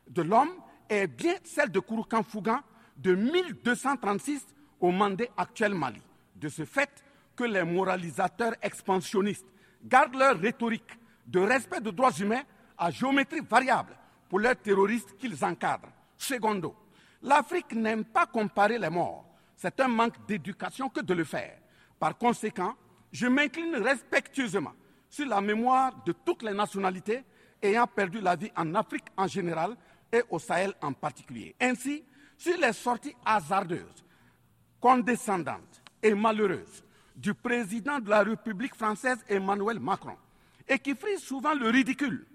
de 0.08 0.22
l'homme 0.22 0.52
est 0.90 1.08
bien 1.08 1.36
celle 1.44 1.72
de 1.72 1.80
Kouroukan 1.80 2.24
Fougan 2.24 2.60
de 2.98 3.16
1236 3.16 4.46
au 4.80 4.92
Mandé 4.92 5.30
actuel 5.38 5.74
Mali. 5.74 6.02
De 6.36 6.50
ce 6.50 6.66
fait 6.66 6.90
que 7.36 7.44
les 7.44 7.64
moralisateurs 7.64 8.56
expansionnistes 8.62 9.46
gardent 9.84 10.16
leur 10.16 10.40
rhétorique 10.40 11.00
de 11.26 11.40
respect 11.40 11.82
des 11.82 11.92
droits 11.92 12.12
humains 12.12 12.44
à 12.78 12.92
géométrie 12.92 13.42
variable 13.48 13.96
pour 14.30 14.40
leurs 14.40 14.56
terroristes 14.58 15.16
qu'ils 15.18 15.44
encadrent. 15.44 15.92
Secondo, 16.18 16.76
l'Afrique 17.22 17.74
n'aime 17.74 18.06
pas 18.06 18.26
comparer 18.26 18.78
les 18.78 18.90
morts. 18.90 19.26
C'est 19.56 19.80
un 19.80 19.88
manque 19.88 20.26
d'éducation 20.28 20.90
que 20.90 21.02
de 21.02 21.14
le 21.14 21.24
faire. 21.24 21.58
Par 22.00 22.18
conséquent, 22.18 22.76
je 23.12 23.28
m'incline 23.28 23.76
respectueusement 23.76 24.74
sur 25.10 25.28
la 25.28 25.42
mémoire 25.42 26.04
de 26.06 26.12
toutes 26.12 26.44
les 26.44 26.54
nationalités 26.54 27.24
ayant 27.62 27.88
perdu 27.88 28.22
la 28.22 28.36
vie 28.36 28.52
en 28.56 28.76
Afrique 28.76 29.06
en 29.16 29.28
général 29.28 29.76
et 30.12 30.22
au 30.30 30.40
Sahel 30.40 30.74
en 30.82 30.94
particulier. 30.94 31.56
Ainsi, 31.60 32.04
sur 32.38 32.58
les 32.58 32.74
sorties 32.74 33.16
hasardeuses, 33.26 34.06
condescendantes 34.80 35.82
et 36.02 36.14
malheureuses 36.14 36.84
du 37.16 37.34
président 37.34 38.00
de 38.00 38.10
la 38.10 38.22
République 38.22 38.76
française 38.76 39.18
Emmanuel 39.28 39.80
Macron, 39.80 40.16
et 40.68 40.78
qui 40.78 40.96
frise 40.96 41.22
souvent 41.22 41.54
le 41.54 41.70
ridicule, 41.70 42.26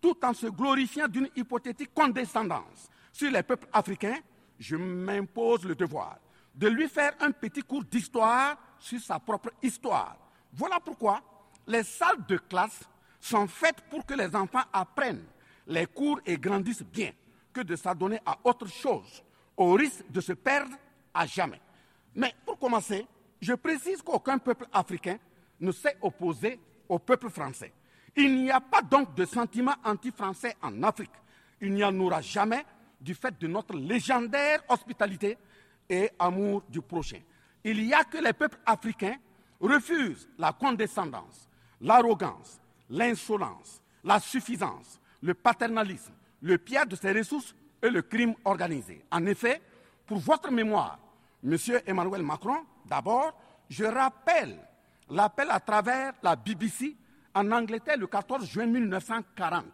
tout 0.00 0.16
en 0.22 0.34
se 0.34 0.46
glorifiant 0.46 1.08
d'une 1.08 1.28
hypothétique 1.34 1.94
condescendance 1.94 2.90
sur 3.12 3.30
les 3.30 3.42
peuples 3.42 3.68
africains, 3.72 4.18
je 4.58 4.76
m'impose 4.76 5.64
le 5.64 5.74
devoir 5.74 6.18
de 6.54 6.68
lui 6.68 6.88
faire 6.88 7.12
un 7.20 7.30
petit 7.30 7.62
cours 7.62 7.84
d'histoire 7.84 8.56
sur 8.78 9.00
sa 9.00 9.18
propre 9.18 9.50
histoire. 9.62 10.16
Voilà 10.52 10.80
pourquoi 10.80 11.20
les 11.66 11.82
salles 11.82 12.24
de 12.26 12.38
classe 12.38 12.80
sont 13.20 13.46
faites 13.46 13.80
pour 13.90 14.06
que 14.06 14.14
les 14.14 14.34
enfants 14.34 14.64
apprennent 14.72 15.24
les 15.66 15.86
cours 15.86 16.20
et 16.24 16.38
grandissent 16.38 16.84
bien, 16.84 17.12
que 17.52 17.60
de 17.60 17.76
s'adonner 17.76 18.20
à 18.24 18.38
autre 18.44 18.68
chose, 18.68 19.22
au 19.56 19.72
risque 19.72 20.04
de 20.10 20.20
se 20.20 20.32
perdre 20.32 20.74
à 21.14 21.26
jamais. 21.26 21.60
Mais 22.14 22.34
pour 22.44 22.58
commencer, 22.58 23.06
je 23.40 23.54
précise 23.54 24.02
qu'aucun 24.02 24.38
peuple 24.38 24.66
africain 24.72 25.18
ne 25.60 25.72
s'est 25.72 25.96
opposé 26.00 26.58
au 26.88 26.98
peuple 26.98 27.30
français. 27.30 27.72
Il 28.16 28.42
n'y 28.42 28.50
a 28.50 28.60
pas 28.60 28.82
donc 28.82 29.14
de 29.14 29.24
sentiment 29.24 29.74
anti-français 29.84 30.56
en 30.62 30.82
Afrique. 30.82 31.10
Il 31.60 31.72
n'y 31.72 31.84
en 31.84 31.98
aura 32.00 32.20
jamais 32.20 32.64
du 33.00 33.14
fait 33.14 33.38
de 33.38 33.46
notre 33.46 33.74
légendaire 33.76 34.62
hospitalité 34.68 35.36
et 35.88 36.10
amour 36.18 36.62
du 36.68 36.80
prochain. 36.80 37.20
Il 37.64 37.84
n'y 37.84 37.92
a 37.92 38.04
que 38.04 38.18
les 38.18 38.32
peuples 38.32 38.58
africains 38.64 39.16
refusent 39.60 40.28
la 40.38 40.52
condescendance, 40.52 41.48
l'arrogance, 41.80 42.60
l'insolence, 42.88 43.82
la 44.04 44.20
suffisance, 44.20 45.00
le 45.22 45.34
paternalisme, 45.34 46.12
le 46.40 46.58
pillage 46.58 46.88
de 46.88 46.96
ses 46.96 47.12
ressources 47.12 47.54
et 47.82 47.90
le 47.90 48.02
crime 48.02 48.34
organisé. 48.44 49.04
En 49.10 49.24
effet, 49.26 49.60
pour 50.06 50.18
votre 50.18 50.50
mémoire, 50.50 50.98
Monsieur 51.42 51.80
Emmanuel 51.86 52.22
Macron, 52.22 52.64
d'abord, 52.86 53.32
je 53.68 53.84
rappelle 53.84 54.58
l'appel 55.10 55.48
à 55.50 55.60
travers 55.60 56.12
la 56.22 56.34
BBC 56.34 56.96
en 57.34 57.50
Angleterre 57.52 57.98
le 57.98 58.06
14 58.06 58.46
juin 58.46 58.66
1940, 58.66 59.64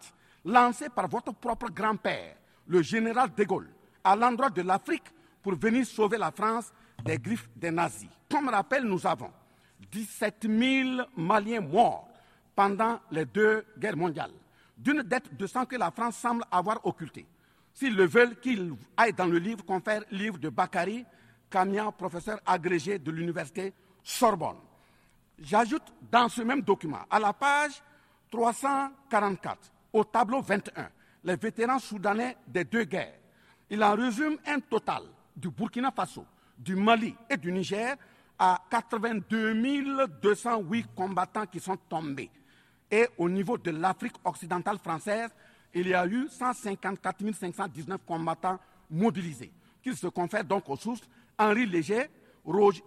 lancé 0.44 0.88
par 0.88 1.08
votre 1.08 1.32
propre 1.32 1.70
grand-père, 1.70 2.36
le 2.66 2.82
général 2.82 3.32
de 3.34 3.44
Gaulle, 3.44 3.70
à 4.04 4.16
l'endroit 4.16 4.50
de 4.50 4.62
l'Afrique 4.62 5.04
pour 5.42 5.54
venir 5.54 5.86
sauver 5.86 6.18
la 6.18 6.30
France 6.30 6.72
des 7.04 7.18
griffes 7.18 7.48
des 7.56 7.70
nazis. 7.70 8.08
Comme 8.30 8.48
rappel, 8.48 8.84
nous 8.84 9.06
avons 9.06 9.30
17 9.90 10.46
000 10.48 11.02
Maliens 11.16 11.60
morts 11.60 12.08
pendant 12.54 13.00
les 13.10 13.24
deux 13.24 13.64
guerres 13.78 13.96
mondiales, 13.96 14.32
d'une 14.76 15.02
dette 15.02 15.34
de 15.36 15.46
sang 15.46 15.64
que 15.64 15.76
la 15.76 15.90
France 15.90 16.16
semble 16.16 16.44
avoir 16.50 16.84
occultée. 16.84 17.26
S'ils 17.74 17.96
le 17.96 18.06
veulent, 18.06 18.38
qu'ils 18.38 18.74
aillent 18.96 19.12
dans 19.12 19.26
le 19.26 19.38
livre, 19.38 19.64
confère 19.64 20.02
livre 20.10 20.38
de 20.38 20.48
Bakary 20.48 21.04
Kamia, 21.50 21.90
professeur 21.92 22.40
agrégé 22.46 22.98
de 22.98 23.10
l'université 23.10 23.72
Sorbonne. 24.02 24.56
J'ajoute 25.38 25.82
dans 26.10 26.28
ce 26.28 26.42
même 26.42 26.62
document, 26.62 27.00
à 27.10 27.18
la 27.18 27.32
page 27.32 27.82
344, 28.30 29.58
au 29.92 30.04
tableau 30.04 30.40
21, 30.40 30.88
les 31.24 31.36
vétérans 31.36 31.78
soudanais 31.78 32.36
des 32.46 32.64
deux 32.64 32.84
guerres. 32.84 33.18
Il 33.70 33.82
en 33.82 33.94
résume 33.94 34.36
un 34.46 34.60
total 34.60 35.02
du 35.36 35.50
Burkina 35.50 35.90
Faso, 35.90 36.24
du 36.58 36.76
Mali 36.76 37.14
et 37.28 37.36
du 37.36 37.50
Niger 37.52 37.96
à 38.38 38.62
82 38.70 40.06
208 40.20 40.86
combattants 40.94 41.46
qui 41.46 41.60
sont 41.60 41.76
tombés. 41.88 42.30
Et 42.90 43.08
au 43.16 43.28
niveau 43.28 43.56
de 43.56 43.70
l'Afrique 43.70 44.16
occidentale 44.24 44.78
française, 44.78 45.30
il 45.74 45.88
y 45.88 45.94
a 45.94 46.06
eu 46.06 46.28
154 46.28 47.24
519 47.32 48.00
combattants 48.06 48.58
mobilisés, 48.90 49.52
qui 49.82 49.94
se 49.94 50.06
confèrent 50.08 50.44
donc 50.44 50.68
aux 50.68 50.76
sources 50.76 51.02
Henri 51.38 51.66
Léger, 51.66 52.08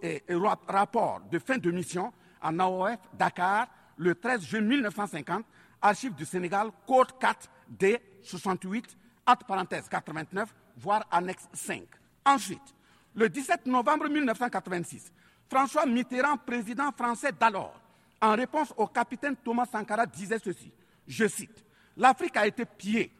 et, 0.02 0.22
rapport 0.68 1.20
de 1.30 1.38
fin 1.38 1.58
de 1.58 1.70
mission 1.70 2.12
en 2.42 2.58
AOF 2.58 2.98
Dakar 3.14 3.68
le 3.96 4.14
13 4.14 4.42
juin 4.44 4.60
1950, 4.60 5.44
archives 5.80 6.14
du 6.14 6.24
Sénégal, 6.24 6.68
code 6.86 7.18
4 7.18 7.48
D 7.68 7.98
68, 8.22 8.96
entre 9.26 9.46
parenthèses 9.46 9.88
89, 9.88 10.54
voire 10.76 11.04
annexe 11.10 11.48
5. 11.54 11.82
Ensuite, 12.24 12.74
le 13.14 13.28
17 13.28 13.66
novembre 13.66 14.08
1986, 14.08 15.10
François 15.48 15.86
Mitterrand, 15.86 16.36
président 16.36 16.92
français 16.92 17.32
d'alors, 17.32 17.80
en 18.20 18.34
réponse 18.34 18.72
au 18.76 18.86
capitaine 18.86 19.36
Thomas 19.36 19.66
Sankara, 19.70 20.04
disait 20.06 20.38
ceci, 20.42 20.70
je 21.06 21.26
cite, 21.26 21.64
L'Afrique 21.96 22.36
a 22.36 22.46
été 22.46 22.64
pillée. 22.64 23.10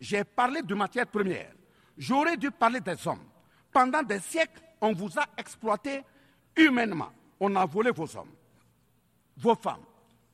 J'ai 0.00 0.24
parlé 0.24 0.62
de 0.62 0.74
matières 0.74 1.06
premières. 1.06 1.52
J'aurais 1.98 2.36
dû 2.36 2.50
parler 2.50 2.80
des 2.80 3.06
hommes. 3.06 3.24
Pendant 3.72 4.02
des 4.02 4.20
siècles, 4.20 4.62
on 4.80 4.92
vous 4.92 5.18
a 5.18 5.26
exploité 5.36 6.02
humainement. 6.56 7.10
On 7.38 7.54
a 7.56 7.64
volé 7.66 7.90
vos 7.90 8.16
hommes, 8.16 8.32
vos 9.36 9.54
femmes, 9.54 9.84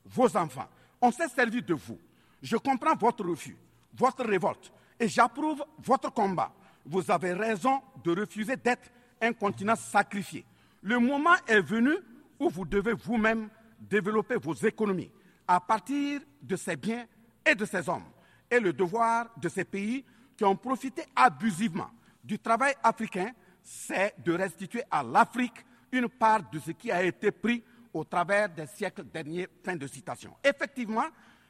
vos 0.05 0.37
enfants. 0.37 0.69
On 1.01 1.11
s'est 1.11 1.29
servi 1.29 1.63
de 1.63 1.75
vous. 1.75 1.99
Je 2.43 2.57
comprends 2.57 2.95
votre 2.95 3.25
refus, 3.25 3.57
votre 3.95 4.25
révolte, 4.25 4.73
et 4.99 5.09
j'approuve 5.09 5.65
votre 5.79 6.13
combat. 6.13 6.53
Vous 6.85 7.11
avez 7.11 7.33
raison 7.33 7.81
de 8.05 8.21
refuser 8.21 8.57
d'être 8.57 8.91
un 9.21 9.33
continent 9.33 9.77
sacrifié. 9.77 10.45
Le 10.83 10.99
moment 10.99 11.35
est 11.47 11.61
venu 11.61 11.95
où 12.39 12.49
vous 12.49 12.65
devez 12.65 12.93
vous-même 12.93 13.49
développer 13.81 14.37
vos 14.37 14.55
économies 14.55 15.11
à 15.49 15.61
partir 15.61 16.21
de 16.43 16.57
ces 16.57 16.77
biens 16.77 17.07
et 17.47 17.55
de 17.55 17.65
ces 17.65 17.89
hommes. 17.89 18.05
Et 18.51 18.61
le 18.61 18.73
devoir 18.73 19.31
de 19.37 19.49
ces 19.49 19.65
pays 19.65 20.05
qui 20.37 20.45
ont 20.45 20.57
profité 20.57 21.05
abusivement 21.15 21.91
du 22.23 22.39
travail 22.39 22.75
africain, 22.83 23.31
c'est 23.63 24.15
de 24.19 24.33
restituer 24.33 24.83
à 24.91 25.03
l'Afrique 25.03 25.65
une 25.93 26.09
part 26.09 26.49
de 26.51 26.59
ce 26.59 26.73
qui 26.73 26.91
a 26.91 27.03
été 27.03 27.31
pris 27.31 27.63
au 27.93 28.05
travers 28.05 28.49
des 28.49 28.67
siècles 28.67 29.05
derniers. 29.05 29.49
Fin 29.65 29.77
de 29.77 29.87
citation. 29.87 30.37
Effectivement, 30.45 31.07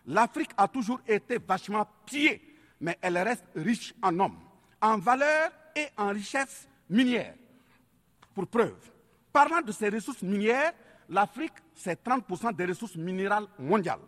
l'Afrique 0.06 0.50
a 0.56 0.68
toujours 0.68 1.00
été 1.06 1.38
vachement 1.38 1.86
pillée, 2.04 2.40
mais 2.80 2.98
elle 3.00 3.18
reste 3.18 3.44
riche 3.54 3.94
en 4.02 4.18
hommes, 4.20 4.38
en 4.80 4.98
valeur 4.98 5.50
et 5.74 5.86
en 5.96 6.08
richesse 6.08 6.68
minière. 6.88 7.34
Pour 8.34 8.46
preuve, 8.46 8.76
parlant 9.32 9.62
de 9.62 9.72
ces 9.72 9.88
ressources 9.88 10.22
minières, 10.22 10.72
l'Afrique, 11.08 11.54
c'est 11.74 12.02
30% 12.02 12.54
des 12.54 12.66
ressources 12.66 12.96
minérales 12.96 13.46
mondiales, 13.58 14.00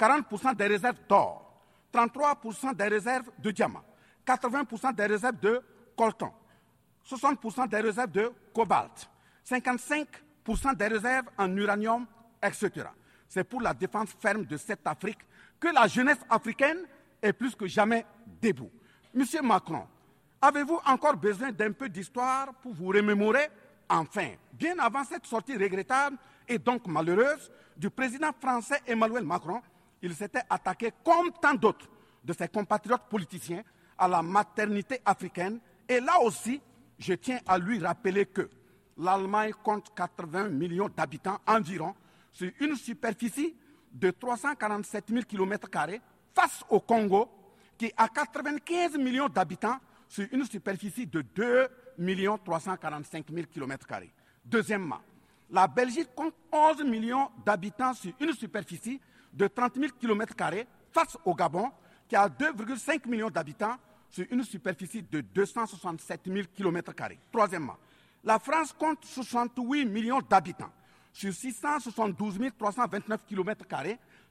40% 0.00 0.56
des 0.56 0.66
réserves 0.66 0.96
d'or, 1.06 1.62
33% 1.92 2.74
des 2.74 2.88
réserves 2.88 3.30
de 3.38 3.50
diamants, 3.50 3.84
80% 4.26 4.94
des 4.94 5.04
réserves 5.04 5.38
de 5.40 5.60
coltan, 5.94 6.34
60% 7.06 7.68
des 7.68 7.80
réserves 7.80 8.10
de 8.10 8.32
cobalt, 8.54 9.10
55% 9.46 10.74
des 10.74 10.86
réserves 10.86 11.26
en 11.36 11.54
uranium, 11.54 12.06
etc. 12.42 12.70
C'est 13.28 13.44
pour 13.44 13.60
la 13.60 13.74
défense 13.74 14.08
ferme 14.18 14.46
de 14.46 14.56
cette 14.56 14.86
Afrique 14.86 15.18
que 15.60 15.68
la 15.68 15.86
jeunesse 15.86 16.20
africaine 16.30 16.78
est 17.20 17.34
plus 17.34 17.54
que 17.54 17.66
jamais 17.66 18.06
debout. 18.40 18.70
Monsieur 19.12 19.42
Macron, 19.42 19.86
avez-vous 20.40 20.80
encore 20.86 21.16
besoin 21.16 21.52
d'un 21.52 21.72
peu 21.72 21.90
d'histoire 21.90 22.54
pour 22.62 22.72
vous 22.72 22.88
remémorer? 22.88 23.50
Enfin, 23.86 24.30
bien 24.54 24.78
avant 24.78 25.04
cette 25.04 25.26
sortie 25.26 25.58
regrettable 25.58 26.16
et 26.48 26.58
donc 26.58 26.86
malheureuse 26.86 27.50
du 27.76 27.90
président 27.90 28.30
français 28.40 28.80
Emmanuel 28.86 29.24
Macron, 29.24 29.60
il 30.02 30.14
s'était 30.14 30.42
attaqué, 30.48 30.92
comme 31.04 31.30
tant 31.40 31.54
d'autres 31.54 31.88
de 32.24 32.32
ses 32.32 32.48
compatriotes 32.48 33.08
politiciens, 33.08 33.62
à 33.98 34.08
la 34.08 34.22
maternité 34.22 35.00
africaine. 35.04 35.60
Et 35.88 36.00
là 36.00 36.20
aussi, 36.22 36.60
je 36.98 37.14
tiens 37.14 37.40
à 37.46 37.58
lui 37.58 37.78
rappeler 37.78 38.26
que 38.26 38.48
l'Allemagne 38.96 39.52
compte 39.62 39.94
80 39.94 40.48
millions 40.48 40.88
d'habitants 40.88 41.38
environ 41.46 41.94
sur 42.32 42.50
une 42.60 42.76
superficie 42.76 43.54
de 43.92 44.10
347 44.10 45.04
000 45.08 45.22
km 45.22 45.68
face 46.34 46.64
au 46.68 46.80
Congo, 46.80 47.28
qui 47.76 47.92
a 47.96 48.08
95 48.08 48.96
millions 48.98 49.28
d'habitants 49.28 49.78
sur 50.08 50.26
une 50.32 50.44
superficie 50.44 51.06
de 51.06 51.22
2 51.22 51.68
345 52.44 53.26
000 53.30 53.46
km. 53.52 53.86
Deuxièmement, 54.44 55.00
la 55.50 55.66
Belgique 55.66 56.08
compte 56.14 56.34
11 56.52 56.84
millions 56.84 57.30
d'habitants 57.44 57.92
sur 57.94 58.12
une 58.20 58.32
superficie 58.32 59.00
de 59.32 59.46
30 59.46 59.76
000 59.76 59.92
km 59.98 60.34
face 60.92 61.16
au 61.24 61.34
Gabon, 61.34 61.70
qui 62.08 62.16
a 62.16 62.28
2,5 62.28 63.08
millions 63.08 63.30
d'habitants 63.30 63.76
sur 64.10 64.26
une 64.30 64.42
superficie 64.42 65.02
de 65.02 65.20
267 65.20 66.22
000 66.26 66.38
km. 66.54 66.92
Troisièmement, 67.30 67.76
la 68.24 68.38
France 68.38 68.72
compte 68.72 69.04
68 69.04 69.86
millions 69.86 70.20
d'habitants 70.20 70.72
sur 71.12 71.32
672 71.32 72.38
329 72.58 73.24
km 73.26 73.64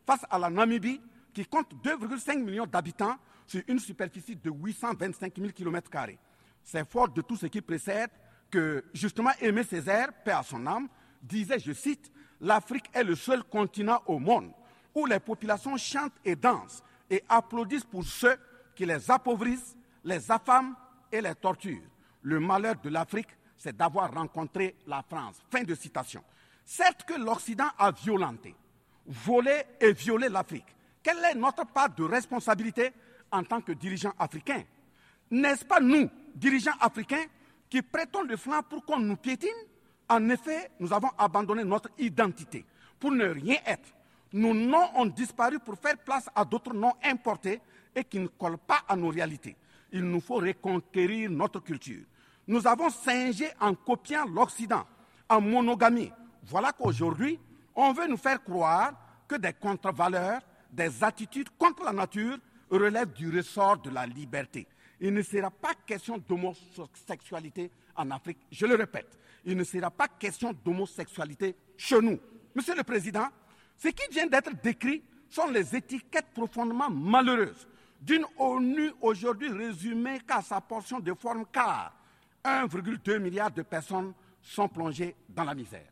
face 0.05 0.25
à 0.29 0.37
la 0.39 0.49
Namibie 0.49 1.01
qui 1.33 1.45
compte 1.45 1.73
2,5 1.83 2.43
millions 2.43 2.65
d'habitants 2.65 3.15
sur 3.47 3.61
une 3.67 3.79
superficie 3.79 4.35
de 4.35 4.49
825 4.49 5.33
000 5.37 5.49
km. 5.51 5.89
C'est 6.63 6.87
fort 6.89 7.09
de 7.09 7.21
tout 7.21 7.35
ce 7.35 7.47
qui 7.47 7.61
précède 7.61 8.09
que 8.51 8.83
justement 8.93 9.31
Aimé 9.41 9.63
Césaire, 9.63 10.11
paix 10.23 10.31
à 10.31 10.43
son 10.43 10.65
âme, 10.67 10.87
disait, 11.21 11.59
je 11.59 11.71
cite, 11.71 12.11
L'Afrique 12.41 12.89
est 12.93 13.03
le 13.03 13.15
seul 13.15 13.43
continent 13.43 14.01
au 14.05 14.17
monde 14.17 14.51
où 14.95 15.05
les 15.05 15.19
populations 15.19 15.77
chantent 15.77 16.19
et 16.25 16.35
dansent 16.35 16.83
et 17.09 17.23
applaudissent 17.27 17.85
pour 17.85 18.03
ceux 18.03 18.37
qui 18.75 18.85
les 18.85 19.09
appauvrissent, 19.09 19.75
les 20.03 20.31
affament 20.31 20.75
et 21.11 21.21
les 21.21 21.35
torturent. 21.35 21.81
Le 22.21 22.39
malheur 22.39 22.75
de 22.83 22.89
l'Afrique, 22.89 23.29
c'est 23.57 23.75
d'avoir 23.75 24.13
rencontré 24.13 24.75
la 24.87 25.01
France. 25.01 25.41
Fin 25.51 25.63
de 25.63 25.75
citation. 25.75 26.23
Certes 26.65 27.03
que 27.03 27.13
l'Occident 27.15 27.69
a 27.77 27.91
violenté, 27.91 28.55
volé 29.05 29.63
et 29.79 29.91
violé 29.93 30.29
l'Afrique. 30.29 30.75
Quelle 31.01 31.23
est 31.25 31.35
notre 31.35 31.65
part 31.65 31.89
de 31.89 32.03
responsabilité 32.03 32.91
en 33.31 33.43
tant 33.43 33.61
que 33.61 33.71
dirigeants 33.71 34.13
africains? 34.19 34.63
N'est-ce 35.31 35.65
pas 35.65 35.79
nous, 35.79 36.09
dirigeants 36.35 36.77
africains, 36.79 37.25
qui 37.69 37.81
prêtons 37.81 38.23
le 38.23 38.37
flanc 38.37 38.61
pour 38.63 38.83
qu'on 38.85 38.99
nous 38.99 39.15
piétine? 39.15 39.49
En 40.07 40.29
effet, 40.29 40.71
nous 40.79 40.91
avons 40.91 41.09
abandonné 41.17 41.63
notre 41.63 41.89
identité 41.97 42.65
pour 42.99 43.11
ne 43.11 43.25
rien 43.27 43.57
être. 43.65 43.89
Nos 44.33 44.53
noms 44.53 44.89
ont 44.95 45.05
disparu 45.05 45.59
pour 45.59 45.75
faire 45.77 45.97
place 45.97 46.29
à 46.35 46.45
d'autres 46.45 46.73
noms 46.73 46.93
importés 47.03 47.59
et 47.95 48.03
qui 48.03 48.19
ne 48.19 48.27
collent 48.27 48.57
pas 48.57 48.81
à 48.87 48.95
nos 48.95 49.09
réalités. 49.09 49.55
Il 49.91 50.03
nous 50.03 50.21
faut 50.21 50.35
reconquérir 50.35 51.29
notre 51.31 51.59
culture. 51.61 52.03
Nous 52.47 52.65
avons 52.67 52.89
singé 52.89 53.47
en 53.59 53.73
copiant 53.73 54.25
l'Occident, 54.25 54.85
en 55.27 55.41
monogamie, 55.41 56.11
voilà 56.43 56.71
qu'aujourd'hui, 56.71 57.39
on 57.75 57.93
veut 57.93 58.07
nous 58.07 58.17
faire 58.17 58.43
croire 58.43 58.93
que 59.27 59.35
des 59.35 59.53
contre-valeurs, 59.53 60.41
des 60.71 61.03
attitudes 61.03 61.49
contre 61.57 61.83
la 61.83 61.93
nature 61.93 62.37
relèvent 62.69 63.13
du 63.13 63.35
ressort 63.35 63.77
de 63.77 63.89
la 63.89 64.05
liberté. 64.05 64.67
Il 64.99 65.13
ne 65.13 65.21
sera 65.21 65.49
pas 65.49 65.73
question 65.85 66.17
d'homosexualité 66.17 67.71
en 67.95 68.09
Afrique. 68.11 68.39
Je 68.51 68.65
le 68.65 68.75
répète, 68.75 69.17
il 69.45 69.55
ne 69.55 69.63
sera 69.63 69.89
pas 69.91 70.07
question 70.07 70.53
d'homosexualité 70.65 71.55
chez 71.77 72.01
nous. 72.01 72.19
Monsieur 72.55 72.75
le 72.75 72.83
Président, 72.83 73.27
ce 73.79 73.87
qui 73.87 74.11
vient 74.11 74.27
d'être 74.27 74.51
décrit 74.61 75.01
sont 75.29 75.47
les 75.47 75.75
étiquettes 75.75 76.27
profondément 76.33 76.89
malheureuses 76.89 77.67
d'une 78.01 78.25
ONU 78.37 78.91
aujourd'hui 79.01 79.49
résumée 79.49 80.19
qu'à 80.27 80.41
sa 80.41 80.61
portion 80.61 80.99
de 80.99 81.13
forme 81.13 81.45
car 81.51 81.93
1,2 82.43 83.19
milliard 83.19 83.51
de 83.51 83.61
personnes 83.61 84.13
sont 84.41 84.67
plongées 84.67 85.15
dans 85.27 85.43
la 85.43 85.53
misère. 85.53 85.87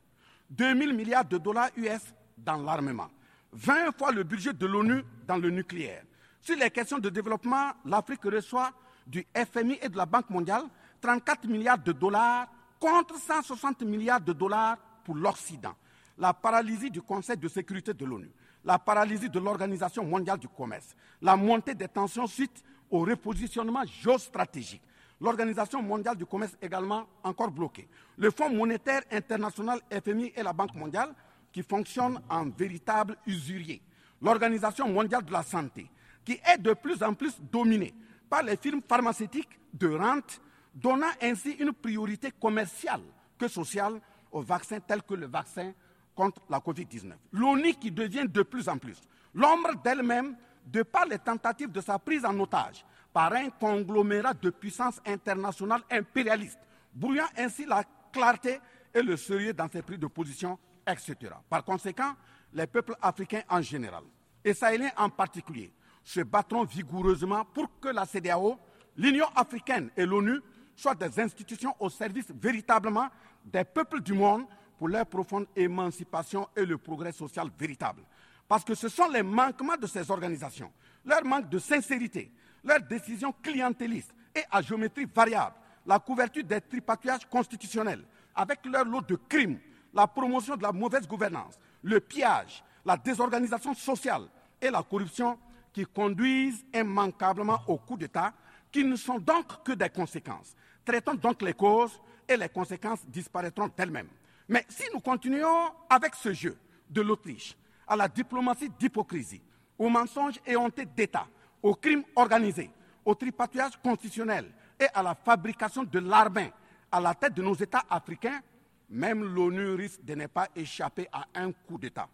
2 0.49 0.77
000 0.77 0.93
milliards 0.93 1.25
de 1.25 1.37
dollars 1.37 1.69
US 1.75 2.13
dans 2.37 2.57
l'armement, 2.57 3.09
20 3.53 3.97
fois 3.97 4.11
le 4.11 4.23
budget 4.23 4.53
de 4.53 4.65
l'ONU 4.65 5.03
dans 5.25 5.37
le 5.37 5.49
nucléaire. 5.49 6.03
Sur 6.41 6.55
les 6.55 6.69
questions 6.69 6.99
de 6.99 7.09
développement, 7.09 7.71
l'Afrique 7.85 8.23
reçoit 8.23 8.71
du 9.05 9.25
FMI 9.35 9.79
et 9.81 9.89
de 9.89 9.97
la 9.97 10.05
Banque 10.05 10.29
mondiale 10.29 10.63
34 11.01 11.47
milliards 11.47 11.77
de 11.77 11.91
dollars 11.91 12.47
contre 12.79 13.17
160 13.19 13.81
milliards 13.83 14.21
de 14.21 14.33
dollars 14.33 14.77
pour 15.03 15.15
l'Occident. 15.15 15.75
La 16.17 16.33
paralysie 16.33 16.89
du 16.89 17.01
Conseil 17.01 17.37
de 17.37 17.47
sécurité 17.47 17.93
de 17.93 18.05
l'ONU, 18.05 18.31
la 18.65 18.79
paralysie 18.79 19.29
de 19.29 19.39
l'Organisation 19.39 20.03
mondiale 20.03 20.39
du 20.39 20.47
commerce, 20.47 20.95
la 21.21 21.35
montée 21.35 21.75
des 21.75 21.87
tensions 21.87 22.27
suite 22.27 22.63
au 22.89 22.99
repositionnement 23.01 23.83
géostratégique, 23.85 24.81
L'Organisation 25.19 25.81
mondiale 25.81 26.15
du 26.15 26.25
commerce 26.25 26.55
également 26.61 27.07
encore 27.23 27.49
bloquée. 27.49 27.87
Le 28.17 28.29
Fonds 28.29 28.51
monétaire 28.51 29.01
international 29.11 29.79
FMI 29.91 30.31
et 30.35 30.43
la 30.43 30.53
Banque 30.53 30.75
mondiale 30.75 31.09
qui 31.51 31.63
fonctionnent 31.63 32.21
en 32.29 32.45
véritable 32.49 33.17
usurier. 33.25 33.81
L'Organisation 34.21 34.87
mondiale 34.87 35.25
de 35.25 35.31
la 35.31 35.41
santé 35.43 35.89
qui 36.23 36.39
est 36.53 36.57
de 36.59 36.73
plus 36.73 37.01
en 37.01 37.13
plus 37.13 37.35
dominée 37.51 37.93
par 38.29 38.43
les 38.43 38.57
firmes 38.57 38.81
pharmaceutiques 38.87 39.59
de 39.73 39.87
rente, 39.87 40.41
donnant 40.75 41.07
ainsi 41.21 41.51
une 41.53 41.71
priorité 41.73 42.31
commerciale 42.39 43.01
que 43.39 43.47
sociale 43.47 43.99
aux 44.31 44.41
vaccins 44.41 44.79
tels 44.81 45.01
que 45.03 45.13
le 45.15 45.25
vaccin 45.25 45.73
contre 46.17 46.41
la 46.49 46.57
Covid-19. 46.57 47.13
L'ONU 47.31 47.73
qui 47.75 47.91
devient 47.91 48.25
de 48.27 48.41
plus 48.41 48.67
en 48.67 48.77
plus 48.77 48.97
l'ombre 49.35 49.75
d'elle-même 49.83 50.35
de 50.65 50.81
par 50.81 51.05
les 51.05 51.19
tentatives 51.19 51.71
de 51.71 51.79
sa 51.79 51.99
prise 51.99 52.25
en 52.25 52.37
otage 52.39 52.83
par 53.13 53.31
un 53.33 53.49
conglomérat 53.51 54.33
de 54.33 54.49
puissances 54.49 54.99
internationales 55.05 55.83
impérialistes, 55.91 56.59
brouillant 56.93 57.27
ainsi 57.37 57.65
la 57.65 57.83
clarté 58.11 58.59
et 58.93 59.01
le 59.01 59.15
sérieux 59.15 59.53
dans 59.53 59.69
ses 59.69 59.81
prises 59.81 59.99
de 59.99 60.07
position, 60.07 60.57
etc. 60.85 61.15
Par 61.49 61.63
conséquent, 61.63 62.13
les 62.53 62.67
peuples 62.67 62.95
africains 63.01 63.43
en 63.49 63.61
général, 63.61 64.03
et 64.43 64.53
sahéliens 64.53 64.91
en 64.97 65.09
particulier, 65.09 65.71
se 66.03 66.21
battront 66.21 66.63
vigoureusement 66.63 67.45
pour 67.45 67.79
que 67.79 67.89
la 67.89 68.05
CDAO, 68.05 68.57
l'Union 68.97 69.27
africaine 69.35 69.89
et 69.95 70.05
l'ONU 70.05 70.39
soient 70.75 70.95
des 70.95 71.19
institutions 71.19 71.75
au 71.79 71.89
service 71.89 72.31
véritablement 72.31 73.07
des 73.45 73.63
peuples 73.63 74.01
du 74.01 74.13
monde 74.13 74.45
pour 74.77 74.87
leur 74.87 75.05
profonde 75.05 75.47
émancipation 75.55 76.47
et 76.55 76.65
le 76.65 76.77
progrès 76.77 77.11
social 77.11 77.49
véritable. 77.57 78.01
Parce 78.47 78.63
que 78.63 78.75
ce 78.75 78.89
sont 78.89 79.09
les 79.09 79.23
manquements 79.23 79.75
de 79.75 79.87
ces 79.87 80.09
organisations, 80.09 80.71
leur 81.05 81.23
manque 81.25 81.49
de 81.49 81.59
sincérité, 81.59 82.31
leurs 82.63 82.81
décisions 82.81 83.33
clientélistes 83.41 84.13
et 84.35 84.43
à 84.51 84.61
géométrie 84.61 85.05
variable, 85.13 85.55
la 85.85 85.99
couverture 85.99 86.43
des 86.43 86.61
tripatouillages 86.61 87.27
constitutionnels, 87.29 88.03
avec 88.35 88.65
leur 88.65 88.85
lot 88.85 89.01
de 89.01 89.15
crimes, 89.27 89.59
la 89.93 90.05
promotion 90.05 90.55
de 90.55 90.63
la 90.63 90.71
mauvaise 90.71 91.07
gouvernance, 91.07 91.57
le 91.81 91.99
pillage, 91.99 92.63
la 92.85 92.97
désorganisation 92.97 93.73
sociale 93.73 94.23
et 94.61 94.69
la 94.69 94.83
corruption 94.83 95.37
qui 95.73 95.85
conduisent 95.85 96.65
immanquablement 96.73 97.59
au 97.67 97.77
coup 97.77 97.97
d'État, 97.97 98.33
qui 98.71 98.83
ne 98.83 98.95
sont 98.95 99.19
donc 99.19 99.63
que 99.63 99.73
des 99.73 99.89
conséquences. 99.89 100.55
Traitons 100.85 101.15
donc 101.15 101.41
les 101.41 101.53
causes 101.53 101.99
et 102.27 102.37
les 102.37 102.49
conséquences 102.49 103.05
disparaîtront 103.07 103.69
d'elles-mêmes. 103.75 104.09
Mais 104.49 104.65
si 104.69 104.83
nous 104.93 104.99
continuons 104.99 105.71
avec 105.89 106.15
ce 106.15 106.33
jeu 106.33 106.57
de 106.89 107.01
l'Autriche, 107.01 107.55
à 107.87 107.95
la 107.95 108.07
diplomatie 108.07 108.69
d'hypocrisie, 108.69 109.41
aux 109.77 109.89
mensonges 109.89 110.39
éhontés 110.45 110.85
d'État, 110.85 111.27
au 111.61 111.75
crime 111.75 112.03
organisé, 112.15 112.69
au 113.05 113.15
tripatouillage 113.15 113.77
constitutionnel 113.81 114.51
et 114.79 114.87
à 114.93 115.03
la 115.03 115.15
fabrication 115.15 115.83
de 115.83 115.99
l'armée 115.99 116.51
à 116.91 116.99
la 116.99 117.13
tête 117.13 117.33
de 117.33 117.41
nos 117.41 117.53
États 117.53 117.83
africains, 117.89 118.41
même 118.89 119.23
l'ONU 119.23 119.75
risque 119.75 120.03
de 120.03 120.15
ne 120.15 120.27
pas 120.27 120.47
échapper 120.55 121.07
à 121.11 121.25
un 121.35 121.51
coup 121.51 121.77
d'État. 121.77 122.07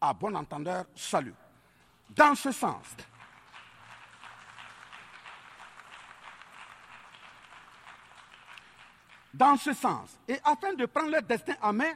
À 0.00 0.12
bon 0.12 0.34
entendeur, 0.34 0.84
salut. 0.94 1.34
Dans 2.10 2.34
ce 2.34 2.50
sens, 2.50 2.96
dans 9.34 9.56
ce 9.56 9.72
sens, 9.72 10.18
et 10.26 10.36
afin 10.44 10.74
de 10.74 10.86
prendre 10.86 11.10
leur 11.10 11.22
destin 11.22 11.54
en 11.62 11.72
main, 11.72 11.92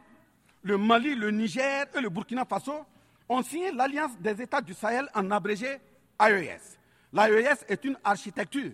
le 0.62 0.79
Mali, 0.79 1.14
le 1.14 1.31
Niger 1.31 1.87
et 1.95 2.01
le 2.01 2.09
Burkina 2.09 2.45
Faso 2.45 2.85
ont 3.29 3.42
signé 3.42 3.73
l'Alliance 3.73 4.16
des 4.21 4.40
États 4.42 4.61
du 4.61 4.75
Sahel 4.75 5.09
en 5.14 5.31
abrégé 5.31 5.79
AES. 6.21 6.79
L'AES 7.12 7.64
est 7.68 7.85
une 7.85 7.99
architecture 8.05 8.73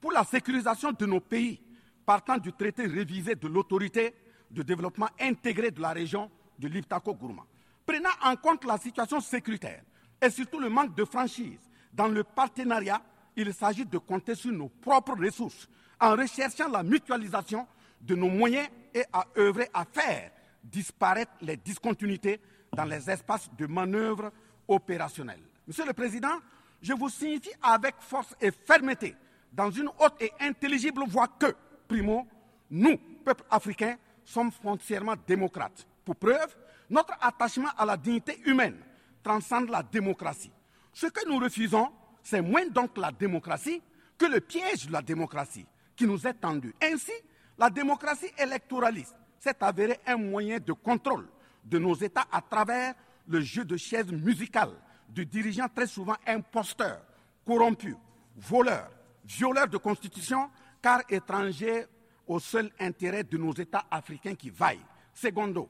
pour 0.00 0.12
la 0.12 0.24
sécurisation 0.24 0.92
de 0.92 1.06
nos 1.06 1.20
pays, 1.20 1.60
partant 2.04 2.38
du 2.38 2.52
traité 2.52 2.86
révisé 2.86 3.34
de 3.34 3.48
l'autorité 3.48 4.14
de 4.50 4.62
développement 4.62 5.08
intégré 5.20 5.70
de 5.70 5.80
la 5.80 5.90
région 5.90 6.30
de 6.58 6.68
l'Iptako-Gourma. 6.68 7.42
Prenant 7.84 8.10
en 8.24 8.36
compte 8.36 8.64
la 8.64 8.78
situation 8.78 9.20
sécuritaire 9.20 9.82
et 10.20 10.30
surtout 10.30 10.58
le 10.58 10.68
manque 10.68 10.94
de 10.94 11.04
franchise 11.04 11.60
dans 11.92 12.08
le 12.08 12.24
partenariat, 12.24 13.02
il 13.36 13.52
s'agit 13.52 13.84
de 13.84 13.98
compter 13.98 14.34
sur 14.34 14.52
nos 14.52 14.68
propres 14.68 15.16
ressources 15.18 15.68
en 16.00 16.12
recherchant 16.16 16.68
la 16.68 16.82
mutualisation 16.82 17.66
de 18.00 18.14
nos 18.14 18.28
moyens 18.28 18.68
et 18.94 19.04
à 19.12 19.26
œuvrer 19.36 19.68
à 19.72 19.84
faire 19.84 20.30
disparaître 20.62 21.32
les 21.42 21.56
discontinuités 21.56 22.40
dans 22.72 22.84
les 22.84 23.08
espaces 23.10 23.50
de 23.56 23.66
manœuvre 23.66 24.32
opérationnels. 24.68 25.42
Monsieur 25.66 25.86
le 25.86 25.92
Président, 25.92 26.38
je 26.82 26.92
vous 26.92 27.08
signifie 27.08 27.52
avec 27.62 27.94
force 28.00 28.34
et 28.40 28.50
fermeté, 28.50 29.14
dans 29.52 29.70
une 29.70 29.88
haute 29.88 30.20
et 30.20 30.32
intelligible 30.40 31.02
voix, 31.06 31.28
que, 31.28 31.54
primo, 31.88 32.26
nous, 32.70 32.96
peuple 33.24 33.44
africain, 33.50 33.96
sommes 34.24 34.50
foncièrement 34.50 35.14
démocrates. 35.26 35.86
Pour 36.04 36.16
preuve, 36.16 36.54
notre 36.90 37.14
attachement 37.20 37.70
à 37.76 37.84
la 37.84 37.96
dignité 37.96 38.38
humaine 38.44 38.76
transcende 39.22 39.70
la 39.70 39.82
démocratie. 39.82 40.52
Ce 40.92 41.06
que 41.06 41.28
nous 41.28 41.38
refusons, 41.38 41.90
c'est 42.22 42.40
moins 42.40 42.66
donc 42.66 42.96
la 42.96 43.10
démocratie 43.12 43.82
que 44.18 44.26
le 44.26 44.40
piège 44.40 44.86
de 44.86 44.92
la 44.92 45.02
démocratie 45.02 45.66
qui 45.94 46.06
nous 46.06 46.26
est 46.26 46.34
tendu. 46.34 46.74
Ainsi, 46.82 47.12
la 47.58 47.70
démocratie 47.70 48.30
électoraliste 48.38 49.14
s'est 49.38 49.56
avérée 49.60 50.00
un 50.06 50.16
moyen 50.16 50.58
de 50.58 50.72
contrôle 50.72 51.28
de 51.64 51.78
nos 51.78 51.94
États 51.94 52.26
à 52.30 52.40
travers 52.40 52.94
le 53.28 53.40
jeu 53.40 53.64
de 53.64 53.76
chaises 53.76 54.10
musicales 54.12 54.74
de 55.08 55.24
dirigeants 55.24 55.68
très 55.74 55.86
souvent 55.86 56.16
imposteurs, 56.26 57.00
corrompus, 57.46 57.96
voleurs, 58.36 58.90
violeurs 59.24 59.68
de 59.68 59.76
constitution, 59.76 60.50
car 60.82 61.02
étrangers 61.08 61.86
au 62.26 62.38
seul 62.38 62.70
intérêt 62.78 63.24
de 63.24 63.38
nos 63.38 63.52
États 63.52 63.84
africains 63.90 64.34
qui 64.34 64.50
vaillent. 64.50 64.84
Secondo, 65.14 65.68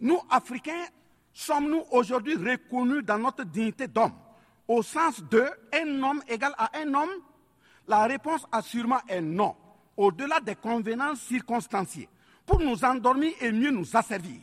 nous, 0.00 0.20
Africains, 0.30 0.86
sommes-nous 1.32 1.82
aujourd'hui 1.90 2.34
reconnus 2.34 3.04
dans 3.04 3.18
notre 3.18 3.44
dignité 3.44 3.86
d'homme, 3.86 4.14
au 4.68 4.82
sens 4.82 5.22
de 5.24 5.44
un 5.72 6.02
homme 6.02 6.22
égal 6.28 6.52
à 6.58 6.70
un 6.78 6.92
homme? 6.94 7.10
La 7.86 8.04
réponse 8.04 8.46
assurément 8.50 9.00
est 9.08 9.20
non, 9.20 9.56
au-delà 9.96 10.40
des 10.40 10.54
convenances 10.56 11.20
circonstanciées, 11.20 12.08
pour 12.46 12.60
nous 12.60 12.84
endormir 12.84 13.32
et 13.40 13.52
mieux 13.52 13.70
nous 13.70 13.96
asservir. 13.96 14.40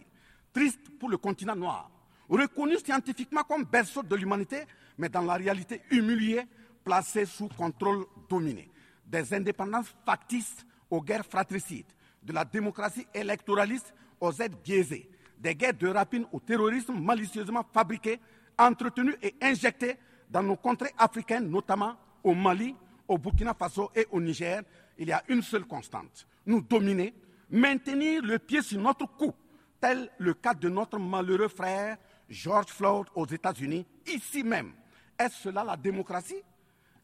Triste 0.54 0.80
pour 1.00 1.10
le 1.10 1.18
continent 1.18 1.56
noir, 1.56 1.90
reconnu 2.30 2.78
scientifiquement 2.78 3.44
comme 3.44 3.64
berceau 3.64 4.04
de 4.04 4.16
l'humanité, 4.16 4.64
mais 4.98 5.10
dans 5.10 5.22
la 5.22 5.36
réalité 5.36 5.82
humilié, 5.92 6.42
placé 6.84 7.26
sous 7.26 7.48
contrôle 7.50 8.06
dominé. 8.30 8.70
Des 9.06 9.34
indépendances 9.34 9.94
factices 10.06 10.66
aux 10.90 11.02
guerres 11.02 11.26
fratricides, 11.26 11.86
de 12.24 12.34
la 12.34 12.44
démocratie 12.46 13.06
électoraliste 13.14 13.94
aux 14.20 14.32
aides 14.34 14.56
biaisées, 14.64 15.10
des 15.38 15.56
guerres 15.56 15.74
de 15.74 15.88
rapine 15.88 16.26
au 16.32 16.40
terrorisme 16.40 16.94
malicieusement 17.00 17.66
fabriquées, 17.74 18.20
entretenues 18.58 19.16
et 19.22 19.36
injectées 19.42 19.98
dans 20.30 20.44
nos 20.44 20.56
contrées 20.56 20.94
africaines, 20.98 21.50
notamment 21.50 21.96
au 22.24 22.34
Mali, 22.34 22.76
au 23.08 23.18
Burkina 23.18 23.54
Faso 23.54 23.92
et 23.96 24.08
au 24.12 24.22
Niger, 24.22 24.62
il 24.98 25.08
y 25.08 25.12
a 25.12 25.24
une 25.28 25.42
seule 25.42 25.66
constante, 25.66 26.28
nous 26.46 26.62
dominer, 26.62 27.14
maintenir 27.50 28.22
le 28.24 28.40
pied 28.40 28.62
sur 28.62 28.80
notre 28.80 29.06
cou, 29.06 29.34
tel 29.80 30.10
le 30.18 30.34
cas 30.34 30.54
de 30.54 30.70
notre 30.70 31.00
malheureux 31.00 31.48
frère 31.48 31.98
George 32.30 32.68
Floyd 32.68 33.08
aux 33.16 33.26
États-Unis, 33.26 33.86
ici 34.08 34.44
même. 34.44 34.74
Est-ce 35.18 35.44
cela 35.44 35.64
la 35.64 35.76
démocratie? 35.76 36.42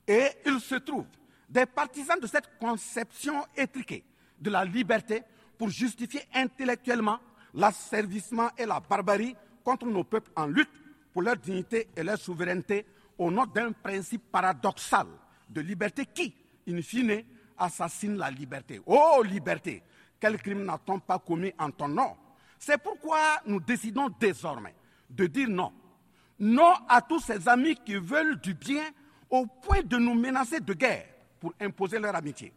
Et 0.07 0.27
il 0.45 0.59
se 0.59 0.75
trouve 0.75 1.05
des 1.49 1.65
partisans 1.65 2.19
de 2.19 2.27
cette 2.27 2.57
conception 2.59 3.43
étriquée 3.55 4.03
de 4.39 4.49
la 4.49 4.63
liberté 4.63 5.23
pour 5.57 5.69
justifier 5.69 6.21
intellectuellement 6.33 7.19
l'asservissement 7.53 8.49
et 8.57 8.65
la 8.65 8.79
barbarie 8.79 9.35
contre 9.63 9.85
nos 9.87 10.03
peuples 10.03 10.31
en 10.35 10.47
lutte 10.47 10.69
pour 11.11 11.23
leur 11.23 11.35
dignité 11.35 11.87
et 11.95 12.03
leur 12.03 12.17
souveraineté 12.17 12.85
au 13.17 13.31
nom 13.31 13.45
d'un 13.45 13.71
principe 13.71 14.31
paradoxal 14.31 15.07
de 15.49 15.61
liberté 15.61 16.05
qui, 16.05 16.33
in 16.67 16.81
fine, 16.81 17.23
assassine 17.57 18.17
la 18.17 18.29
liberté. 18.29 18.81
Oh 18.85 19.21
liberté, 19.23 19.83
quel 20.19 20.37
crime 20.41 20.63
n'a-t-on 20.63 20.99
pas 20.99 21.19
commis 21.19 21.53
en 21.57 21.71
ton 21.71 21.87
nom? 21.87 22.15
C'est 22.59 22.77
pourquoi 22.77 23.19
nous 23.45 23.59
décidons 23.59 24.09
désormais 24.19 24.75
de 25.09 25.27
dire 25.27 25.49
non. 25.49 25.71
Non 26.39 26.73
à 26.87 27.01
tous 27.01 27.19
ces 27.19 27.47
amis 27.47 27.75
qui 27.75 27.95
veulent 27.95 28.39
du 28.39 28.53
bien 28.53 28.83
au 29.29 29.45
point 29.45 29.81
de 29.83 29.97
nous 29.97 30.13
menacer 30.13 30.59
de 30.59 30.73
guerre 30.73 31.05
pour 31.39 31.53
imposer 31.59 31.99
leur 31.99 32.15
amitié. 32.15 32.53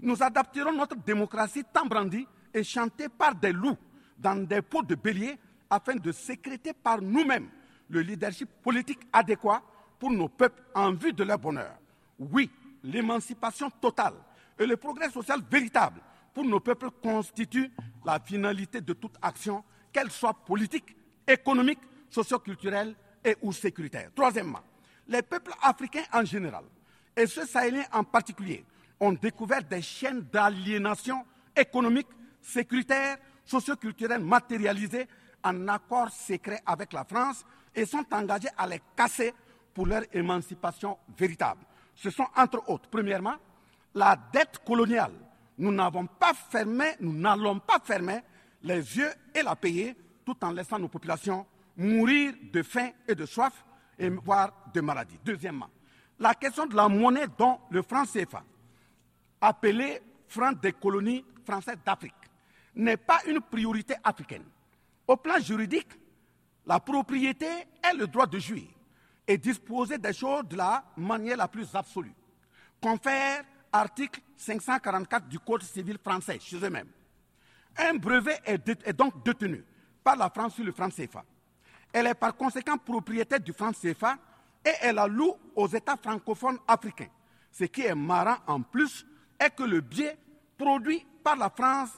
Nous 0.00 0.22
adapterons 0.22 0.72
notre 0.72 0.96
démocratie 0.96 1.64
tant 1.72 1.86
brandie 1.86 2.26
et 2.52 2.62
chantée 2.62 3.08
par 3.08 3.34
des 3.34 3.52
loups 3.52 3.76
dans 4.18 4.36
des 4.46 4.62
pots 4.62 4.82
de 4.82 4.94
bélier 4.94 5.38
afin 5.68 5.96
de 5.96 6.12
sécréter 6.12 6.72
par 6.72 7.00
nous-mêmes 7.00 7.48
le 7.88 8.00
leadership 8.00 8.48
politique 8.62 9.00
adéquat 9.12 9.62
pour 9.98 10.10
nos 10.10 10.28
peuples 10.28 10.62
en 10.74 10.92
vue 10.92 11.12
de 11.12 11.24
leur 11.24 11.38
bonheur. 11.38 11.74
Oui, 12.18 12.50
l'émancipation 12.82 13.70
totale 13.70 14.14
et 14.58 14.66
le 14.66 14.76
progrès 14.76 15.10
social 15.10 15.40
véritable 15.50 16.00
pour 16.32 16.44
nos 16.44 16.60
peuples 16.60 16.90
constituent 17.02 17.72
la 18.04 18.20
finalité 18.20 18.80
de 18.80 18.92
toute 18.92 19.16
action, 19.22 19.64
qu'elle 19.92 20.10
soit 20.10 20.34
politique, 20.34 20.96
économique, 21.26 21.80
socioculturelle 22.10 22.94
et 23.24 23.36
ou 23.42 23.52
sécuritaire. 23.52 24.10
Troisièmement, 24.14 24.60
les 25.08 25.22
peuples 25.22 25.52
africains 25.62 26.04
en 26.12 26.24
général 26.24 26.64
et 27.16 27.26
ceux 27.26 27.46
sahéliens 27.46 27.86
en 27.92 28.04
particulier 28.04 28.64
ont 29.00 29.12
découvert 29.12 29.64
des 29.64 29.82
chaînes 29.82 30.22
d'aliénation 30.32 31.24
économique, 31.56 32.08
sécuritaire, 32.40 33.16
socioculturelle 33.44 34.22
matérialisées 34.22 35.06
en 35.42 35.68
accord 35.68 36.10
secret 36.10 36.60
avec 36.66 36.92
la 36.92 37.04
France 37.04 37.44
et 37.74 37.86
sont 37.86 38.04
engagés 38.12 38.48
à 38.56 38.66
les 38.66 38.80
casser 38.94 39.32
pour 39.72 39.86
leur 39.86 40.02
émancipation 40.12 40.98
véritable. 41.16 41.60
Ce 41.94 42.10
sont 42.10 42.26
entre 42.36 42.68
autres, 42.68 42.88
premièrement, 42.90 43.36
la 43.96 44.14
dette 44.32 44.58
coloniale. 44.64 45.12
Nous 45.58 45.72
n'avons 45.72 46.06
pas 46.06 46.34
fermé, 46.34 46.92
nous 47.00 47.14
n'allons 47.14 47.58
pas 47.58 47.80
fermer 47.82 48.20
les 48.62 48.76
yeux 48.76 49.10
et 49.34 49.42
la 49.42 49.56
payer 49.56 49.96
tout 50.24 50.36
en 50.44 50.50
laissant 50.50 50.78
nos 50.78 50.88
populations 50.88 51.46
mourir 51.78 52.34
de 52.52 52.62
faim 52.62 52.90
et 53.08 53.14
de 53.14 53.24
soif 53.24 53.64
et 53.98 54.10
voire 54.10 54.52
de 54.72 54.80
maladie. 54.82 55.18
Deuxièmement, 55.24 55.70
la 56.18 56.34
question 56.34 56.66
de 56.66 56.76
la 56.76 56.88
monnaie 56.88 57.26
dont 57.38 57.58
le 57.70 57.80
franc 57.82 58.04
CFA, 58.04 58.44
appelé 59.40 60.00
franc 60.28 60.52
des 60.52 60.72
colonies 60.72 61.24
françaises 61.44 61.78
d'Afrique, 61.84 62.12
n'est 62.74 62.98
pas 62.98 63.20
une 63.26 63.40
priorité 63.40 63.94
africaine. 64.04 64.44
Au 65.08 65.16
plan 65.16 65.38
juridique, 65.38 65.88
la 66.66 66.80
propriété 66.80 67.46
est 67.46 67.96
le 67.96 68.06
droit 68.06 68.26
de 68.26 68.38
jouir 68.38 68.66
et 69.26 69.38
disposer 69.38 69.96
des 69.96 70.12
choses 70.12 70.46
de 70.48 70.56
la 70.56 70.84
manière 70.98 71.38
la 71.38 71.48
plus 71.48 71.74
absolue. 71.74 72.12
Confère 72.82 73.44
article 73.76 74.20
544 74.36 75.28
du 75.28 75.38
Code 75.38 75.62
civil 75.62 75.98
français 76.02 76.38
chez 76.40 76.56
eux-mêmes. 76.56 76.88
Un 77.76 77.94
brevet 77.94 78.40
est, 78.44 78.92
donc 78.92 79.24
détenu 79.24 79.64
par 80.02 80.16
la 80.16 80.30
France 80.30 80.54
sur 80.54 80.64
le 80.64 80.72
franc 80.72 80.88
CFA. 80.88 81.24
Elle 81.92 82.06
est 82.06 82.14
par 82.14 82.34
conséquent 82.36 82.78
propriétaire 82.78 83.40
du 83.40 83.52
franc 83.52 83.72
CFA 83.72 84.16
et 84.64 84.72
elle 84.80 84.96
la 84.96 85.06
loue 85.06 85.34
aux 85.54 85.68
États 85.68 85.96
francophones 85.96 86.58
africains. 86.66 87.08
Ce 87.50 87.64
qui 87.64 87.82
est 87.82 87.94
marrant 87.94 88.38
en 88.46 88.62
plus 88.62 89.06
est 89.38 89.54
que 89.54 89.62
le 89.62 89.80
biais 89.80 90.16
produit 90.56 91.06
par 91.22 91.36
la 91.36 91.50
France 91.50 91.90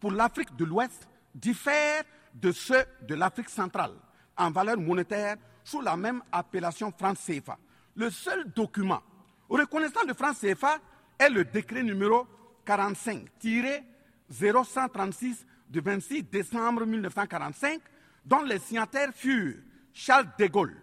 pour 0.00 0.12
l'Afrique 0.12 0.54
de 0.56 0.64
l'Ouest 0.64 1.08
diffère 1.34 2.04
de 2.34 2.52
ceux 2.52 2.84
de 3.02 3.14
l'Afrique 3.14 3.48
centrale 3.48 3.92
en 4.36 4.50
valeur 4.50 4.78
monétaire 4.78 5.36
sous 5.64 5.80
la 5.80 5.96
même 5.96 6.22
appellation 6.32 6.92
franc 6.96 7.14
CFA. 7.14 7.58
Le 7.94 8.10
seul 8.10 8.50
document 8.52 9.02
reconnaissant 9.48 10.04
le 10.06 10.14
franc 10.14 10.32
CFA 10.32 10.78
est 11.18 11.30
le 11.30 11.44
décret 11.44 11.82
numéro 11.82 12.26
45-0136 12.66 15.44
du 15.68 15.80
26 15.80 16.22
décembre 16.24 16.86
1945, 16.86 17.80
dont 18.24 18.42
les 18.42 18.58
signataires 18.58 19.12
furent 19.14 19.56
Charles 19.92 20.28
de 20.38 20.46
Gaulle, 20.46 20.76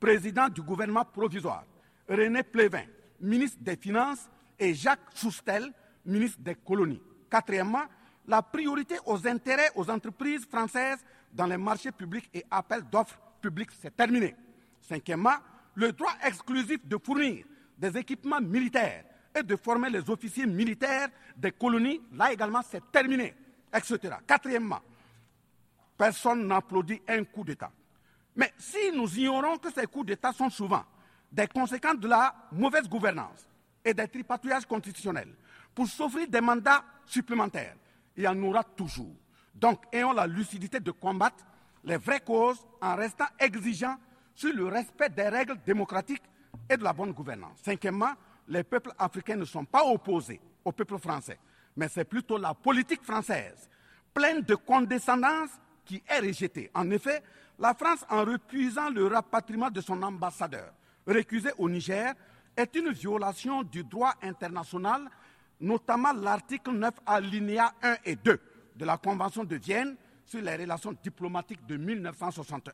président 0.00 0.48
du 0.48 0.62
gouvernement 0.62 1.04
provisoire, 1.04 1.64
René 2.08 2.42
Plévin, 2.42 2.86
ministre 3.20 3.58
des 3.60 3.76
Finances, 3.76 4.28
et 4.58 4.74
Jacques 4.74 5.10
Soustel, 5.14 5.72
ministre 6.04 6.40
des 6.40 6.54
Colonies. 6.54 7.02
Quatrièmement, 7.30 7.84
la 8.26 8.42
priorité 8.42 8.96
aux 9.04 9.26
intérêts 9.26 9.70
aux 9.74 9.90
entreprises 9.90 10.46
françaises 10.46 11.04
dans 11.32 11.46
les 11.46 11.58
marchés 11.58 11.92
publics 11.92 12.28
et 12.32 12.44
appels 12.50 12.84
d'offres 12.90 13.18
publics, 13.40 13.70
c'est 13.80 13.94
terminé. 13.94 14.34
Cinquièmement, 14.80 15.36
le 15.74 15.92
droit 15.92 16.14
exclusif 16.24 16.86
de 16.86 16.96
fournir 16.96 17.44
des 17.76 17.96
équipements 17.98 18.40
militaires 18.40 19.04
et 19.36 19.42
de 19.42 19.56
former 19.56 19.90
les 19.90 20.08
officiers 20.08 20.46
militaires 20.46 21.08
des 21.36 21.52
colonies, 21.52 22.00
là 22.12 22.32
également, 22.32 22.62
c'est 22.68 22.90
terminé, 22.90 23.34
etc. 23.72 24.16
Quatrièmement, 24.26 24.80
personne 25.96 26.46
n'applaudit 26.46 27.02
un 27.06 27.24
coup 27.24 27.44
d'État. 27.44 27.70
Mais 28.34 28.52
si 28.58 28.92
nous 28.94 29.18
ignorons 29.18 29.58
que 29.58 29.70
ces 29.72 29.86
coups 29.86 30.06
d'État 30.06 30.32
sont 30.32 30.50
souvent 30.50 30.84
des 31.30 31.46
conséquences 31.46 31.98
de 31.98 32.08
la 32.08 32.34
mauvaise 32.52 32.88
gouvernance 32.88 33.46
et 33.84 33.92
des 33.92 34.08
tripatouillages 34.08 34.66
constitutionnels 34.66 35.34
pour 35.74 35.86
s'offrir 35.86 36.26
des 36.28 36.40
mandats 36.40 36.82
supplémentaires. 37.04 37.76
Il 38.16 38.24
y 38.24 38.28
en 38.28 38.42
aura 38.42 38.64
toujours. 38.64 39.14
Donc, 39.54 39.84
ayons 39.92 40.12
la 40.12 40.26
lucidité 40.26 40.80
de 40.80 40.90
combattre 40.90 41.44
les 41.84 41.98
vraies 41.98 42.20
causes 42.20 42.66
en 42.80 42.96
restant 42.96 43.26
exigeants 43.38 43.96
sur 44.34 44.52
le 44.54 44.66
respect 44.66 45.10
des 45.10 45.28
règles 45.28 45.58
démocratiques 45.64 46.22
et 46.68 46.76
de 46.76 46.82
la 46.82 46.92
bonne 46.92 47.12
gouvernance. 47.12 47.58
Cinquièmement, 47.62 48.12
les 48.48 48.62
peuples 48.64 48.92
africains 48.98 49.36
ne 49.36 49.44
sont 49.44 49.64
pas 49.64 49.84
opposés 49.84 50.40
au 50.64 50.72
peuple 50.72 50.98
français, 50.98 51.38
mais 51.76 51.88
c'est 51.88 52.04
plutôt 52.04 52.38
la 52.38 52.54
politique 52.54 53.02
française, 53.02 53.68
pleine 54.14 54.42
de 54.42 54.54
condescendance, 54.54 55.50
qui 55.84 56.02
est 56.08 56.18
rejetée. 56.18 56.70
En 56.74 56.90
effet, 56.90 57.22
la 57.58 57.72
France, 57.72 58.04
en 58.10 58.24
refusant 58.24 58.90
le 58.90 59.06
rapatriement 59.06 59.70
de 59.70 59.80
son 59.80 60.02
ambassadeur 60.02 60.72
récusé 61.06 61.50
au 61.58 61.68
Niger, 61.70 62.12
est 62.56 62.74
une 62.74 62.90
violation 62.92 63.62
du 63.62 63.84
droit 63.84 64.14
international, 64.22 65.08
notamment 65.60 66.12
l'article 66.12 66.72
9 66.72 66.92
alinéa 67.06 67.72
1 67.82 67.96
et 68.04 68.16
2 68.16 68.40
de 68.76 68.84
la 68.84 68.96
Convention 68.98 69.44
de 69.44 69.56
Vienne 69.56 69.96
sur 70.24 70.40
les 70.42 70.56
relations 70.56 70.94
diplomatiques 71.02 71.64
de 71.66 71.76
1961. 71.76 72.72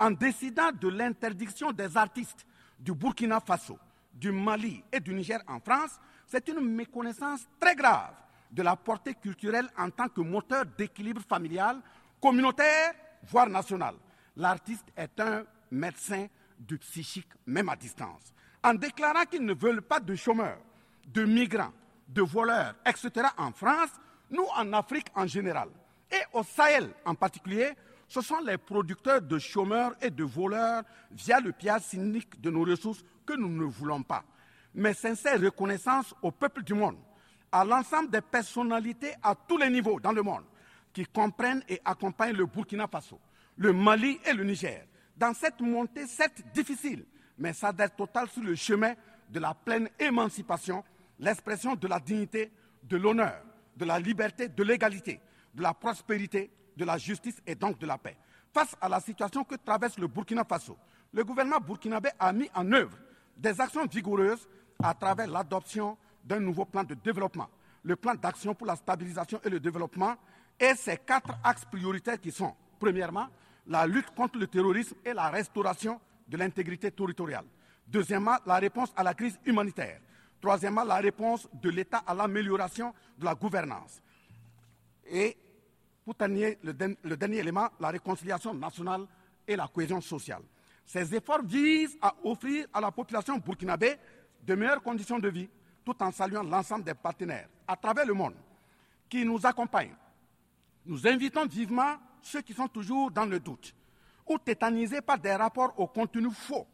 En 0.00 0.10
décidant 0.10 0.72
de 0.72 0.88
l'interdiction 0.88 1.70
des 1.72 1.96
artistes 1.96 2.46
du 2.78 2.92
Burkina 2.94 3.38
Faso, 3.40 3.78
du 4.20 4.30
Mali 4.32 4.84
et 4.92 5.00
du 5.00 5.14
Niger 5.14 5.40
en 5.48 5.58
France, 5.60 5.98
c'est 6.26 6.46
une 6.48 6.60
méconnaissance 6.60 7.48
très 7.58 7.74
grave 7.74 8.12
de 8.50 8.62
la 8.62 8.76
portée 8.76 9.14
culturelle 9.14 9.68
en 9.78 9.90
tant 9.90 10.08
que 10.08 10.20
moteur 10.20 10.64
d'équilibre 10.76 11.22
familial, 11.26 11.80
communautaire, 12.20 12.92
voire 13.28 13.48
national. 13.48 13.94
L'artiste 14.36 14.86
est 14.96 15.18
un 15.20 15.44
médecin 15.70 16.26
du 16.58 16.76
psychique, 16.78 17.28
même 17.46 17.68
à 17.68 17.76
distance. 17.76 18.34
En 18.62 18.74
déclarant 18.74 19.24
qu'ils 19.24 19.44
ne 19.44 19.54
veulent 19.54 19.82
pas 19.82 20.00
de 20.00 20.14
chômeurs, 20.14 20.58
de 21.06 21.24
migrants, 21.24 21.72
de 22.08 22.22
voleurs, 22.22 22.74
etc. 22.84 23.28
en 23.38 23.52
France, 23.52 23.90
nous 24.30 24.46
en 24.56 24.72
Afrique 24.74 25.06
en 25.14 25.26
général, 25.26 25.68
et 26.10 26.20
au 26.32 26.42
Sahel 26.42 26.90
en 27.04 27.14
particulier, 27.14 27.70
ce 28.10 28.20
sont 28.22 28.40
les 28.40 28.58
producteurs 28.58 29.22
de 29.22 29.38
chômeurs 29.38 29.94
et 30.02 30.10
de 30.10 30.24
voleurs 30.24 30.82
via 31.12 31.38
le 31.38 31.52
pillage 31.52 31.82
cynique 31.82 32.40
de 32.40 32.50
nos 32.50 32.64
ressources 32.64 33.04
que 33.24 33.34
nous 33.34 33.48
ne 33.48 33.62
voulons 33.62 34.02
pas. 34.02 34.24
Mais 34.74 34.94
sincère 34.94 35.40
reconnaissance 35.40 36.12
au 36.20 36.32
peuple 36.32 36.64
du 36.64 36.74
monde, 36.74 36.96
à 37.52 37.64
l'ensemble 37.64 38.10
des 38.10 38.20
personnalités 38.20 39.12
à 39.22 39.36
tous 39.36 39.56
les 39.58 39.70
niveaux 39.70 40.00
dans 40.00 40.10
le 40.10 40.22
monde 40.22 40.42
qui 40.92 41.06
comprennent 41.06 41.62
et 41.68 41.80
accompagnent 41.84 42.34
le 42.36 42.46
Burkina 42.46 42.88
Faso, 42.88 43.20
le 43.56 43.72
Mali 43.72 44.18
et 44.26 44.32
le 44.32 44.42
Niger 44.42 44.84
dans 45.16 45.32
cette 45.32 45.60
montée, 45.60 46.08
certes 46.08 46.42
difficile, 46.52 47.04
mais 47.38 47.52
s'adhère 47.52 47.94
totale 47.94 48.28
sur 48.28 48.42
le 48.42 48.56
chemin 48.56 48.94
de 49.28 49.38
la 49.38 49.54
pleine 49.54 49.88
émancipation, 50.00 50.82
l'expression 51.20 51.76
de 51.76 51.86
la 51.86 52.00
dignité, 52.00 52.50
de 52.82 52.96
l'honneur, 52.96 53.40
de 53.76 53.84
la 53.84 54.00
liberté, 54.00 54.48
de 54.48 54.62
l'égalité, 54.64 55.20
de 55.54 55.62
la 55.62 55.74
prospérité, 55.74 56.50
de 56.80 56.84
la 56.86 56.96
justice 56.96 57.36
et 57.46 57.54
donc 57.54 57.78
de 57.78 57.86
la 57.86 57.98
paix. 57.98 58.16
Face 58.54 58.74
à 58.80 58.88
la 58.88 59.00
situation 59.00 59.44
que 59.44 59.54
traverse 59.56 59.98
le 59.98 60.06
Burkina 60.06 60.44
Faso, 60.44 60.78
le 61.12 61.22
gouvernement 61.22 61.60
burkinabé 61.60 62.08
a 62.18 62.32
mis 62.32 62.48
en 62.54 62.72
œuvre 62.72 62.96
des 63.36 63.60
actions 63.60 63.84
vigoureuses 63.86 64.48
à 64.82 64.94
travers 64.94 65.28
l'adoption 65.28 65.98
d'un 66.24 66.40
nouveau 66.40 66.64
plan 66.64 66.82
de 66.82 66.94
développement, 66.94 67.48
le 67.82 67.96
plan 67.96 68.14
d'action 68.14 68.54
pour 68.54 68.66
la 68.66 68.76
stabilisation 68.76 69.38
et 69.44 69.50
le 69.50 69.60
développement, 69.60 70.16
et 70.58 70.74
ses 70.74 70.96
quatre 70.96 71.34
axes 71.44 71.66
prioritaires 71.66 72.18
qui 72.18 72.30
sont, 72.30 72.54
premièrement, 72.78 73.28
la 73.66 73.86
lutte 73.86 74.10
contre 74.14 74.38
le 74.38 74.46
terrorisme 74.46 74.96
et 75.04 75.12
la 75.12 75.28
restauration 75.28 76.00
de 76.28 76.36
l'intégrité 76.38 76.90
territoriale. 76.90 77.44
Deuxièmement, 77.86 78.36
la 78.46 78.56
réponse 78.56 78.90
à 78.96 79.02
la 79.02 79.12
crise 79.12 79.38
humanitaire. 79.44 80.00
Troisièmement, 80.40 80.84
la 80.84 80.96
réponse 80.96 81.46
de 81.52 81.68
l'État 81.68 82.02
à 82.06 82.14
l'amélioration 82.14 82.94
de 83.18 83.24
la 83.26 83.34
gouvernance. 83.34 84.00
Et 85.06 85.36
pour 86.04 86.14
terminer, 86.14 86.58
le, 86.62 86.72
dernier 87.16 87.38
élément, 87.38 87.68
la 87.78 87.88
réconciliation 87.88 88.54
nationale 88.54 89.06
et 89.46 89.56
la 89.56 89.68
cohésion 89.68 90.00
sociale. 90.00 90.42
Ces 90.86 91.14
efforts 91.14 91.42
visent 91.42 91.96
à 92.00 92.14
offrir 92.24 92.66
à 92.72 92.80
la 92.80 92.90
population 92.90 93.36
burkinabé 93.38 93.96
de 94.42 94.54
meilleures 94.54 94.82
conditions 94.82 95.18
de 95.18 95.28
vie, 95.28 95.48
tout 95.84 95.94
en 96.02 96.10
saluant 96.10 96.42
l'ensemble 96.42 96.84
des 96.84 96.94
partenaires 96.94 97.48
à 97.66 97.76
travers 97.76 98.06
le 98.06 98.14
monde 98.14 98.34
qui 99.08 99.24
nous 99.24 99.44
accompagnent. 99.44 99.94
Nous 100.86 101.06
invitons 101.06 101.46
vivement 101.46 101.96
ceux 102.22 102.40
qui 102.40 102.54
sont 102.54 102.68
toujours 102.68 103.10
dans 103.10 103.26
le 103.26 103.38
doute 103.38 103.74
ou 104.26 104.38
tétanisés 104.38 105.00
par 105.00 105.18
des 105.18 105.34
rapports 105.34 105.74
au 105.78 105.86
contenu 105.86 106.30
faux 106.30 106.66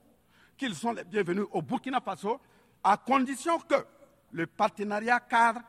qu'ils 0.57 0.75
sont 0.75 0.93
les 0.93 1.05
bienvenus 1.05 1.45
au 1.53 1.63
Burkina 1.63 2.01
Faso, 2.01 2.41
à 2.83 2.97
condition 2.97 3.59
que 3.59 3.75
le 4.33 4.47
partenariat 4.47 5.21
cadre 5.21 5.61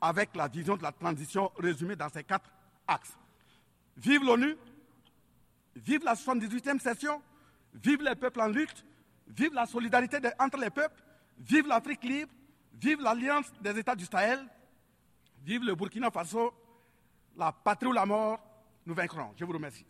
avec 0.00 0.34
la 0.36 0.48
vision 0.48 0.76
de 0.76 0.82
la 0.82 0.92
transition 0.92 1.50
résumée 1.58 1.96
dans 1.96 2.08
ces 2.08 2.22
quatre 2.22 2.50
axes. 2.86 3.16
Vive 3.96 4.24
l'ONU, 4.24 4.56
vive 5.74 6.04
la 6.04 6.14
78e 6.14 6.78
session, 6.78 7.22
vive 7.74 8.02
les 8.02 8.14
peuples 8.14 8.40
en 8.40 8.48
lutte, 8.48 8.84
vive 9.28 9.54
la 9.54 9.66
solidarité 9.66 10.18
entre 10.38 10.58
les 10.58 10.70
peuples, 10.70 11.02
vive 11.38 11.66
l'Afrique 11.66 12.04
libre, 12.04 12.32
vive 12.74 13.00
l'Alliance 13.00 13.52
des 13.60 13.78
États 13.78 13.96
du 13.96 14.04
Sahel, 14.04 14.46
vive 15.42 15.64
le 15.64 15.74
Burkina 15.74 16.10
Faso, 16.10 16.52
la 17.36 17.52
patrie 17.52 17.88
ou 17.88 17.92
la 17.92 18.04
mort, 18.04 18.40
nous 18.84 18.94
vaincrons. 18.94 19.32
Je 19.36 19.44
vous 19.44 19.52
remercie. 19.52 19.86